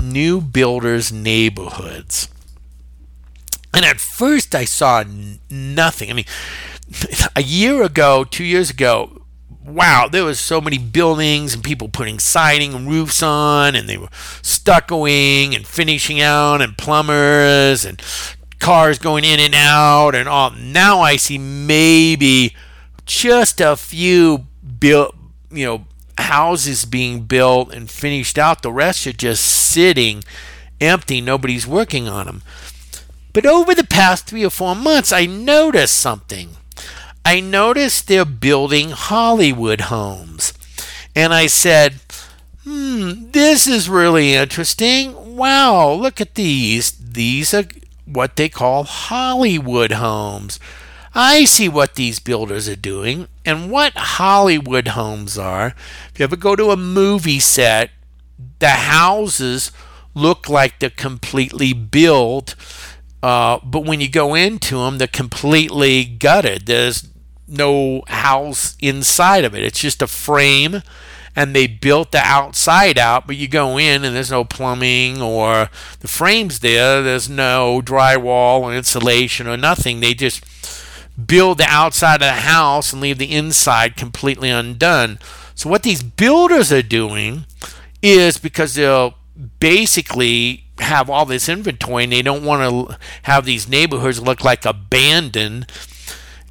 new 0.00 0.40
builders' 0.40 1.12
neighborhoods. 1.12 2.28
And 3.74 3.84
at 3.84 3.98
first 4.00 4.54
I 4.54 4.64
saw 4.64 5.00
n- 5.00 5.40
nothing. 5.50 6.10
I 6.10 6.12
mean, 6.12 6.26
a 7.36 7.42
year 7.42 7.82
ago, 7.82 8.22
two 8.24 8.44
years 8.44 8.70
ago, 8.70 9.21
wow, 9.64 10.08
there 10.10 10.24
was 10.24 10.40
so 10.40 10.60
many 10.60 10.78
buildings 10.78 11.54
and 11.54 11.62
people 11.62 11.88
putting 11.88 12.18
siding 12.18 12.74
and 12.74 12.88
roofs 12.88 13.22
on, 13.22 13.74
and 13.74 13.88
they 13.88 13.96
were 13.96 14.08
stuccoing 14.42 15.54
and 15.54 15.66
finishing 15.66 16.20
out, 16.20 16.60
and 16.60 16.78
plumbers 16.78 17.84
and 17.84 18.02
cars 18.58 18.98
going 18.98 19.24
in 19.24 19.40
and 19.40 19.54
out, 19.54 20.14
and 20.14 20.28
all. 20.28 20.50
Now 20.50 21.00
I 21.00 21.16
see 21.16 21.38
maybe 21.38 22.54
just 23.04 23.60
a 23.60 23.76
few 23.76 24.46
built, 24.78 25.14
you 25.50 25.66
know, 25.66 25.84
houses 26.18 26.84
being 26.84 27.22
built 27.22 27.72
and 27.72 27.90
finished 27.90 28.38
out. 28.38 28.62
The 28.62 28.72
rest 28.72 29.06
are 29.06 29.12
just 29.12 29.44
sitting 29.44 30.22
empty. 30.80 31.20
Nobody's 31.20 31.66
working 31.66 32.08
on 32.08 32.26
them. 32.26 32.42
But 33.32 33.46
over 33.46 33.74
the 33.74 33.84
past 33.84 34.26
three 34.26 34.44
or 34.44 34.50
four 34.50 34.76
months, 34.76 35.12
I 35.12 35.26
noticed 35.26 35.98
something. 35.98 36.50
I 37.24 37.40
noticed 37.40 38.08
they're 38.08 38.24
building 38.24 38.90
Hollywood 38.90 39.82
homes. 39.82 40.52
And 41.14 41.32
I 41.32 41.46
said, 41.46 41.94
hmm, 42.64 43.30
this 43.30 43.66
is 43.66 43.88
really 43.88 44.34
interesting. 44.34 45.36
Wow, 45.36 45.92
look 45.92 46.20
at 46.20 46.34
these. 46.34 46.92
These 46.92 47.54
are 47.54 47.64
what 48.06 48.36
they 48.36 48.48
call 48.48 48.84
Hollywood 48.84 49.92
homes. 49.92 50.58
I 51.14 51.44
see 51.44 51.68
what 51.68 51.94
these 51.94 52.18
builders 52.18 52.68
are 52.68 52.76
doing 52.76 53.28
and 53.44 53.70
what 53.70 53.92
Hollywood 53.94 54.88
homes 54.88 55.36
are. 55.36 55.74
If 56.12 56.18
you 56.18 56.24
ever 56.24 56.36
go 56.36 56.56
to 56.56 56.70
a 56.70 56.76
movie 56.76 57.40
set, 57.40 57.90
the 58.58 58.70
houses 58.70 59.72
look 60.14 60.48
like 60.48 60.78
they're 60.78 60.90
completely 60.90 61.72
built, 61.72 62.54
uh, 63.22 63.58
but 63.62 63.84
when 63.84 64.00
you 64.00 64.08
go 64.08 64.34
into 64.34 64.78
them, 64.78 64.98
they're 64.98 65.06
completely 65.06 66.04
gutted. 66.04 66.66
There's 66.66 67.02
no 67.52 68.02
house 68.08 68.76
inside 68.80 69.44
of 69.44 69.54
it. 69.54 69.62
It's 69.62 69.80
just 69.80 70.02
a 70.02 70.06
frame 70.06 70.82
and 71.34 71.56
they 71.56 71.66
built 71.66 72.12
the 72.12 72.18
outside 72.18 72.98
out, 72.98 73.26
but 73.26 73.36
you 73.36 73.48
go 73.48 73.78
in 73.78 74.04
and 74.04 74.14
there's 74.14 74.30
no 74.30 74.44
plumbing 74.44 75.22
or 75.22 75.70
the 76.00 76.08
frame's 76.08 76.58
there, 76.58 77.02
there's 77.02 77.28
no 77.28 77.80
drywall 77.82 78.60
or 78.60 78.74
insulation 78.74 79.46
or 79.46 79.56
nothing. 79.56 80.00
They 80.00 80.14
just 80.14 80.44
build 81.26 81.58
the 81.58 81.66
outside 81.68 82.16
of 82.16 82.20
the 82.20 82.32
house 82.32 82.92
and 82.92 83.00
leave 83.00 83.18
the 83.18 83.32
inside 83.32 83.96
completely 83.96 84.50
undone. 84.50 85.18
So 85.54 85.70
what 85.70 85.82
these 85.82 86.02
builders 86.02 86.72
are 86.72 86.82
doing 86.82 87.44
is 88.02 88.38
because 88.38 88.74
they'll 88.74 89.14
basically 89.60 90.64
have 90.78 91.08
all 91.08 91.24
this 91.24 91.48
inventory 91.48 92.04
and 92.04 92.12
they 92.12 92.22
don't 92.22 92.44
want 92.44 92.88
to 92.88 92.98
have 93.22 93.44
these 93.44 93.68
neighborhoods 93.68 94.20
look 94.20 94.44
like 94.44 94.64
abandoned 94.64 95.66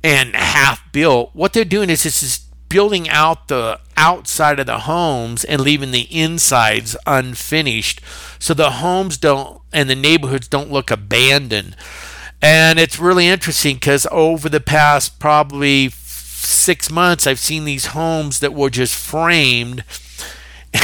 and 0.03 0.35
half 0.35 0.91
built. 0.91 1.31
What 1.33 1.53
they're 1.53 1.65
doing 1.65 1.89
is 1.89 2.03
just 2.03 2.47
building 2.69 3.09
out 3.09 3.49
the 3.49 3.79
outside 3.97 4.59
of 4.59 4.65
the 4.65 4.79
homes 4.79 5.43
and 5.43 5.61
leaving 5.61 5.91
the 5.91 6.07
insides 6.09 6.95
unfinished 7.05 8.01
so 8.39 8.53
the 8.53 8.71
homes 8.71 9.17
don't 9.17 9.61
and 9.73 9.89
the 9.89 9.95
neighborhoods 9.95 10.47
don't 10.47 10.71
look 10.71 10.89
abandoned. 10.89 11.75
And 12.41 12.79
it's 12.79 12.97
really 12.97 13.27
interesting 13.27 13.75
because 13.75 14.07
over 14.09 14.49
the 14.49 14.59
past 14.59 15.19
probably 15.19 15.89
six 15.89 16.89
months, 16.89 17.27
I've 17.27 17.39
seen 17.39 17.65
these 17.65 17.87
homes 17.87 18.39
that 18.39 18.53
were 18.53 18.69
just 18.69 18.95
framed 18.95 19.83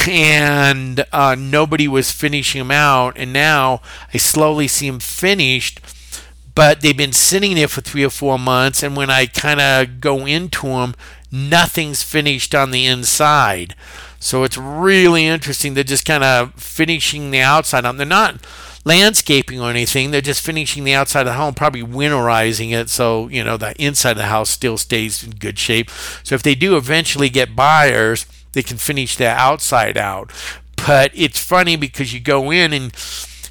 and 0.07 1.05
uh, 1.11 1.35
nobody 1.37 1.87
was 1.87 2.11
finishing 2.11 2.59
them 2.59 2.71
out. 2.71 3.17
And 3.17 3.33
now 3.33 3.81
I 4.13 4.17
slowly 4.17 4.67
see 4.67 4.89
them 4.89 4.99
finished 4.99 5.79
but 6.57 6.81
they've 6.81 6.97
been 6.97 7.13
sitting 7.13 7.53
there 7.53 7.67
for 7.67 7.81
three 7.81 8.03
or 8.03 8.09
four 8.09 8.39
months. 8.39 8.81
And 8.81 8.97
when 8.97 9.11
I 9.11 9.27
kind 9.27 9.61
of 9.61 10.01
go 10.01 10.25
into 10.25 10.65
them, 10.65 10.95
nothing's 11.31 12.01
finished 12.01 12.55
on 12.55 12.71
the 12.71 12.87
inside. 12.87 13.75
So 14.19 14.43
it's 14.43 14.57
really 14.57 15.27
interesting. 15.27 15.75
They're 15.75 15.83
just 15.83 16.03
kind 16.03 16.23
of 16.23 16.55
finishing 16.55 17.29
the 17.29 17.41
outside. 17.41 17.81
They're 17.81 18.07
not 18.07 18.43
landscaping 18.85 19.61
or 19.61 19.69
anything. 19.69 20.09
They're 20.09 20.19
just 20.19 20.43
finishing 20.43 20.83
the 20.83 20.95
outside 20.95 21.27
of 21.27 21.27
the 21.27 21.33
home, 21.33 21.53
probably 21.53 21.83
winterizing 21.83 22.71
it 22.71 22.89
so, 22.89 23.27
you 23.27 23.43
know, 23.43 23.57
the 23.57 23.79
inside 23.79 24.11
of 24.11 24.17
the 24.17 24.23
house 24.23 24.49
still 24.49 24.79
stays 24.79 25.23
in 25.23 25.35
good 25.35 25.59
shape. 25.59 25.91
So 26.23 26.33
if 26.33 26.41
they 26.41 26.55
do 26.55 26.75
eventually 26.75 27.29
get 27.29 27.55
buyers, 27.55 28.25
they 28.53 28.63
can 28.63 28.77
finish 28.77 29.15
the 29.15 29.27
outside 29.27 29.95
out. 29.95 30.31
But 30.87 31.11
it's 31.13 31.39
funny 31.39 31.75
because 31.75 32.15
you 32.15 32.19
go 32.19 32.49
in 32.49 32.73
and 32.73 32.95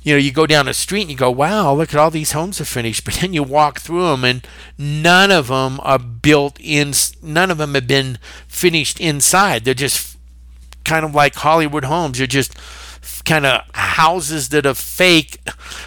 you 0.07 0.13
know, 0.13 0.19
you 0.19 0.31
go 0.31 0.47
down 0.47 0.69
a 0.69 0.73
street 0.73 1.01
and 1.03 1.11
you 1.11 1.17
go, 1.17 1.33
wow, 1.33 1.75
look 1.75 1.93
at 1.93 1.99
all 1.99 2.13
these 2.13 2.31
homes 2.31 2.61
are 2.61 2.65
finished. 2.65 3.05
But 3.05 3.15
then 3.15 3.33
you 3.33 3.43
walk 3.43 3.81
through 3.81 4.07
them 4.07 4.25
and 4.25 4.47
none 4.79 5.33
of 5.33 5.49
them 5.49 5.81
are 5.83 5.99
built 5.99 6.59
in, 6.61 6.93
none 7.21 7.51
of 7.51 7.59
them 7.59 7.75
have 7.75 7.89
been 7.89 8.19
finished 8.47 9.01
inside. 9.01 9.65
They're 9.65 9.75
just 9.75 10.17
kind 10.85 11.05
of 11.05 11.13
like 11.13 11.35
Hollywood 11.35 11.87
homes. 11.87 12.19
They're 12.19 12.29
just 12.29 12.57
kind 13.25 13.47
of 13.47 13.63
houses 13.75 14.51
that 14.51 14.65
are 14.65 14.75
fake 14.75 15.41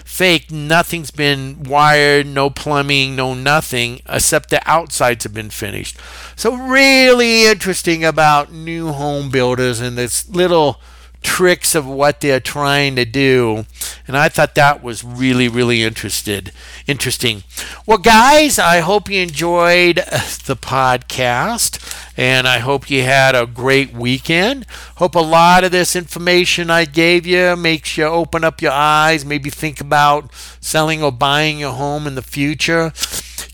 fake 0.04 0.52
nothing's 0.52 1.12
been 1.12 1.64
wired 1.64 2.26
no 2.26 2.50
plumbing 2.50 3.16
no 3.16 3.34
nothing 3.34 4.02
except 4.08 4.50
the 4.50 4.62
outsides 4.70 5.24
have 5.24 5.34
been 5.34 5.50
finished 5.50 5.98
so 6.36 6.56
really 6.56 7.46
interesting 7.46 8.06
about 8.06 8.52
new 8.52 8.92
home 8.92 9.30
builders 9.30 9.82
and 9.82 9.98
this 9.98 10.30
little 10.30 10.80
tricks 11.22 11.76
of 11.76 11.86
what 11.86 12.22
they're 12.22 12.40
trying 12.40 12.96
to 12.96 13.06
do. 13.06 13.66
And 14.08 14.18
I 14.18 14.30
thought 14.30 14.56
that 14.56 14.82
was 14.82 15.04
really, 15.04 15.48
really 15.48 15.84
interested, 15.84 16.52
interesting. 16.88 17.44
Well, 17.86 17.98
guys, 17.98 18.58
I 18.58 18.80
hope 18.80 19.10
you 19.10 19.22
enjoyed 19.22 19.98
the 19.98 20.58
podcast 20.60 21.78
and 22.18 22.48
I 22.48 22.60
hope 22.60 22.90
you 22.90 23.04
had 23.04 23.36
a 23.36 23.46
great 23.46 23.94
weekend. 23.94 24.66
Hope 24.96 25.16
a 25.16 25.20
lot 25.20 25.64
of 25.64 25.72
this 25.72 25.96
information 25.96 26.70
I 26.70 26.86
gave 26.86 27.26
you 27.26 27.56
makes 27.56 27.98
you 27.98 28.06
open 28.06 28.44
up 28.44 28.62
your 28.62 28.74
eyes, 28.74 29.24
maybe 29.26 29.50
think 29.50 29.80
about 29.80 30.34
selling 30.60 31.04
or 31.04 31.12
buying 31.12 31.60
your 31.60 31.74
home 31.74 32.08
in 32.08 32.16
the 32.16 32.22
future. 32.22 32.92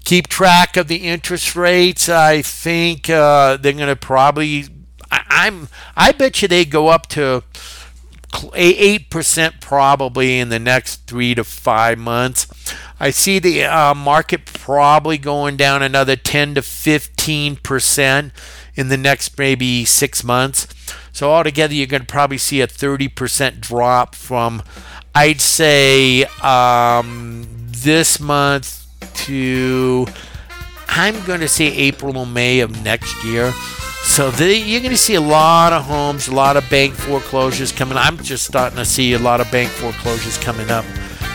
Keep 0.04 0.28
track 0.28 0.78
of 0.78 0.88
the 0.88 0.98
interest 0.98 1.56
rates. 1.56 2.10
I 2.10 2.42
think 2.42 3.10
uh, 3.10 3.58
they're 3.58 3.74
going 3.74 3.88
to 3.88 3.96
probably 3.96 4.66
I, 5.36 5.48
am 5.48 5.68
I 5.98 6.14
bet 6.14 6.42
you 6.42 6.48
they 6.48 6.64
go 6.64 6.88
up 6.88 7.08
to 7.10 7.44
eight 8.54 9.10
percent 9.10 9.62
probably 9.62 10.40
in 10.40 10.50
the 10.50 10.60
next 10.60 11.08
three 11.08 11.36
to 11.36 11.44
five 11.44 11.98
months. 11.98 12.48
I 13.00 13.10
see 13.10 13.40
the 13.40 13.66
uh, 13.66 13.94
market 13.94 14.46
probably 14.46 15.18
going 15.18 15.58
down 15.58 15.84
another 15.84 16.16
10 16.16 16.56
to 16.56 16.62
15 16.62 17.58
percent 17.58 18.32
in 18.76 18.88
the 18.88 18.98
next 18.98 19.38
maybe 19.38 19.84
six 19.84 20.24
months. 20.24 20.68
So 21.12 21.32
altogether, 21.32 21.74
you're 21.74 21.88
going 21.88 22.02
to 22.02 22.08
probably 22.08 22.38
see 22.38 22.62
a 22.62 22.68
30 22.68 23.10
percent 23.10 23.62
drop 23.62 24.16
from, 24.16 24.64
I'd 25.14 25.42
say, 25.42 26.24
um, 26.42 27.48
this 27.68 28.20
month 28.20 28.86
to, 29.26 30.08
I'm 30.88 31.24
going 31.26 31.42
to 31.42 31.48
say 31.48 31.66
April 31.66 32.18
or 32.18 32.26
May 32.26 32.60
of 32.60 32.84
next 32.84 33.24
year. 33.24 33.52
So 34.04 34.30
you're 34.30 34.82
going 34.82 34.92
to 34.92 34.98
see 34.98 35.16
a 35.16 35.22
lot 35.22 35.74
of 35.74 35.84
homes, 35.84 36.28
a 36.28 36.36
lot 36.36 36.58
of 36.58 36.70
bank 36.70 36.94
foreclosures 36.94 37.72
coming. 37.72 37.98
I'm 37.98 38.18
just 38.20 38.46
starting 38.46 38.78
to 38.78 38.86
see 38.86 39.14
a 39.14 39.20
lot 39.20 39.42
of 39.42 39.52
bank 39.52 39.70
foreclosures 39.72 40.38
coming 40.38 40.70
up 40.70 40.86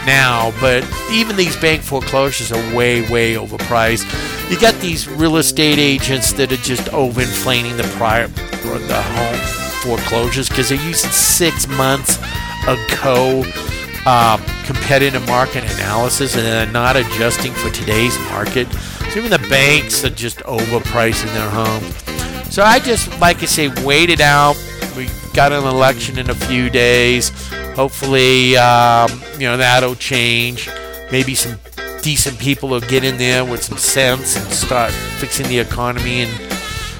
now, 0.06 0.52
but 0.60 0.88
even 1.10 1.36
these 1.36 1.56
bank 1.60 1.82
foreclosures 1.82 2.52
are 2.52 2.74
way, 2.76 3.02
way 3.10 3.34
overpriced. 3.34 4.06
You 4.50 4.58
got 4.58 4.74
these 4.80 5.08
real 5.08 5.36
estate 5.36 5.78
agents 5.78 6.32
that 6.34 6.52
are 6.52 6.56
just 6.56 6.84
overinflating 6.86 7.76
the 7.76 7.82
prior 7.96 8.28
the 8.28 9.02
home 9.02 9.60
foreclosures 9.82 10.48
because 10.48 10.68
they're 10.68 10.86
using 10.86 11.10
six 11.10 11.66
months 11.66 12.18
ago 12.66 13.42
um, 14.06 14.40
competitive 14.64 15.26
market 15.26 15.64
analysis 15.74 16.36
and 16.36 16.44
they're 16.44 16.72
not 16.72 16.96
adjusting 16.96 17.52
for 17.52 17.70
today's 17.70 18.18
market. 18.30 18.66
So 19.10 19.18
even 19.18 19.30
the 19.30 19.48
banks 19.48 20.04
are 20.04 20.10
just 20.10 20.38
overpricing 20.40 21.32
their 21.34 21.50
homes. 21.50 22.54
So 22.54 22.62
I 22.62 22.78
just, 22.78 23.20
like 23.20 23.42
I 23.42 23.46
say, 23.46 23.68
wait 23.84 24.08
it 24.08 24.20
out. 24.20 24.56
We 24.96 25.08
got 25.34 25.52
an 25.52 25.64
election 25.64 26.18
in 26.18 26.30
a 26.30 26.34
few 26.34 26.70
days. 26.70 27.30
Hopefully, 27.74 28.56
um, 28.56 29.10
you 29.34 29.48
know, 29.48 29.56
that'll 29.56 29.96
change. 29.96 30.70
Maybe 31.10 31.34
some 31.34 31.58
decent 32.02 32.38
people 32.38 32.68
will 32.68 32.80
get 32.80 33.04
in 33.04 33.18
there 33.18 33.44
with 33.44 33.62
some 33.62 33.78
sense 33.78 34.36
and 34.36 34.46
start 34.52 34.92
fixing 35.18 35.46
the 35.48 35.58
economy 35.58 36.22
and 36.22 36.52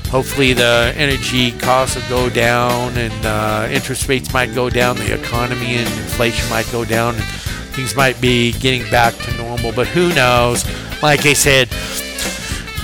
hopefully 0.09 0.53
the 0.53 0.93
energy 0.97 1.53
costs 1.53 1.97
will 1.97 2.09
go 2.09 2.29
down 2.29 2.97
and 2.99 3.25
uh, 3.25 3.69
interest 3.71 4.09
rates 4.09 4.33
might 4.33 4.55
go 4.55 4.69
down 4.69 4.97
the 4.97 5.15
economy 5.15 5.77
and 5.77 5.89
inflation 6.01 6.49
might 6.51 6.71
go 6.71 6.85
down 6.85 7.15
and 7.15 7.25
things 7.73 7.95
might 7.97 8.21
be 8.21 8.53
getting 8.55 8.83
back 8.91 9.15
to 9.15 9.35
normal 9.37 9.73
but 9.73 9.87
who 9.87 10.13
knows 10.15 10.67
like 11.03 11.25
i 11.25 11.33
said 11.33 11.69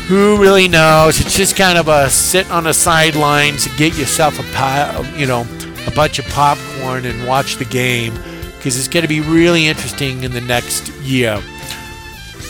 who 0.09 0.41
really 0.41 0.69
knows? 0.69 1.21
It's 1.21 1.37
just 1.37 1.57
kind 1.57 1.77
of 1.79 1.89
a 1.89 2.09
sit 2.09 2.51
on 2.51 2.65
the 2.65 2.75
sidelines 2.75 3.67
get 3.77 3.97
yourself 3.99 4.39
a 4.39 5.19
you 5.19 5.27
know, 5.27 5.47
a 5.87 5.91
bunch 5.91 6.19
of 6.19 6.27
popcorn 6.27 7.05
and 7.05 7.27
watch 7.27 7.57
the 7.57 7.65
game 7.65 8.15
because 8.57 8.79
it's 8.79 8.89
going 8.89 9.03
to 9.03 9.09
be 9.09 9.21
really 9.21 9.67
interesting 9.67 10.23
in 10.23 10.33
the 10.33 10.41
next 10.41 10.89
year. 11.01 11.43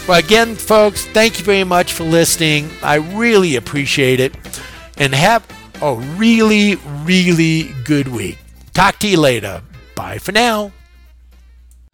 Well, 0.07 0.19
again, 0.19 0.55
folks, 0.55 1.07
thank 1.07 1.39
you 1.39 1.45
very 1.45 1.65
much 1.65 1.93
for 1.93 2.05
listening. 2.05 2.71
I 2.83 2.97
really 2.97 3.57
appreciate 3.57 4.21
it. 4.21 4.35
And 4.99 5.15
have 5.15 5.47
a 5.83 5.95
really, 5.95 6.77
really 7.05 7.75
good 7.85 8.09
week. 8.09 8.39
Talk 8.73 8.99
to 9.01 9.09
you 9.09 9.19
later. 9.19 9.63
Bye 9.95 10.19
for 10.19 10.33
now. 10.33 10.73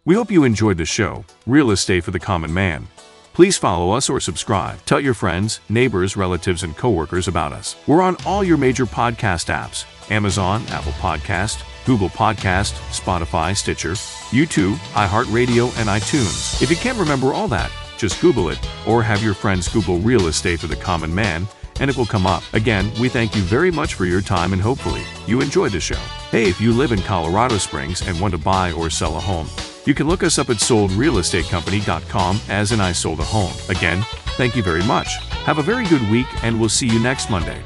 We 0.05 0.15
hope 0.15 0.29
you 0.29 0.43
enjoyed 0.43 0.77
the 0.77 0.85
show, 0.85 1.25
Real 1.47 1.71
Estate 1.71 2.03
for 2.03 2.11
the 2.11 2.19
Common 2.19 2.53
Man. 2.53 2.87
Please 3.33 3.57
follow 3.57 3.89
us 3.91 4.11
or 4.11 4.19
subscribe. 4.19 4.85
Tell 4.85 4.99
your 4.99 5.15
friends, 5.15 5.59
neighbors, 5.67 6.15
relatives, 6.15 6.61
and 6.61 6.77
coworkers 6.77 7.27
about 7.27 7.51
us. 7.51 7.75
We're 7.87 8.03
on 8.03 8.15
all 8.27 8.43
your 8.43 8.57
major 8.57 8.85
podcast 8.85 9.51
apps 9.51 9.85
Amazon, 10.11 10.63
Apple 10.67 10.91
Podcast, 10.93 11.63
Google 11.85 12.09
Podcast, 12.09 12.73
Spotify, 12.91 13.55
Stitcher, 13.57 13.93
YouTube, 14.31 14.75
iHeartRadio, 14.93 15.75
and 15.79 15.89
iTunes. 15.89 16.61
If 16.61 16.69
you 16.69 16.75
can't 16.75 16.99
remember 16.99 17.33
all 17.33 17.47
that, 17.47 17.71
just 17.97 18.21
Google 18.21 18.49
it 18.49 18.59
or 18.85 19.01
have 19.01 19.23
your 19.23 19.33
friends 19.33 19.67
Google 19.67 19.97
real 19.99 20.27
estate 20.27 20.59
for 20.59 20.67
the 20.67 20.75
common 20.75 21.13
man 21.13 21.47
and 21.79 21.89
it 21.89 21.97
will 21.97 22.05
come 22.05 22.27
up. 22.27 22.43
Again, 22.53 22.91
we 22.99 23.09
thank 23.09 23.35
you 23.35 23.41
very 23.41 23.71
much 23.71 23.95
for 23.95 24.05
your 24.05 24.21
time 24.21 24.53
and 24.53 24.61
hopefully 24.61 25.01
you 25.25 25.41
enjoyed 25.41 25.71
the 25.71 25.79
show. 25.79 25.99
Hey, 26.29 26.49
if 26.49 26.61
you 26.61 26.71
live 26.71 26.91
in 26.91 27.01
Colorado 27.01 27.57
Springs 27.57 28.07
and 28.07 28.19
want 28.19 28.33
to 28.33 28.37
buy 28.37 28.71
or 28.73 28.89
sell 28.89 29.17
a 29.17 29.19
home, 29.19 29.47
you 29.85 29.93
can 29.93 30.07
look 30.07 30.23
us 30.23 30.39
up 30.39 30.49
at 30.49 30.57
soldrealestatecompany.com 30.57 32.39
as 32.49 32.71
in 32.71 32.79
I 32.79 32.91
sold 32.91 33.19
a 33.19 33.23
home. 33.23 33.53
Again, 33.69 34.03
thank 34.37 34.55
you 34.55 34.63
very 34.63 34.83
much. 34.83 35.15
Have 35.45 35.57
a 35.57 35.63
very 35.63 35.85
good 35.85 36.09
week 36.09 36.27
and 36.43 36.59
we'll 36.59 36.69
see 36.69 36.87
you 36.87 36.99
next 36.99 37.29
Monday. 37.29 37.61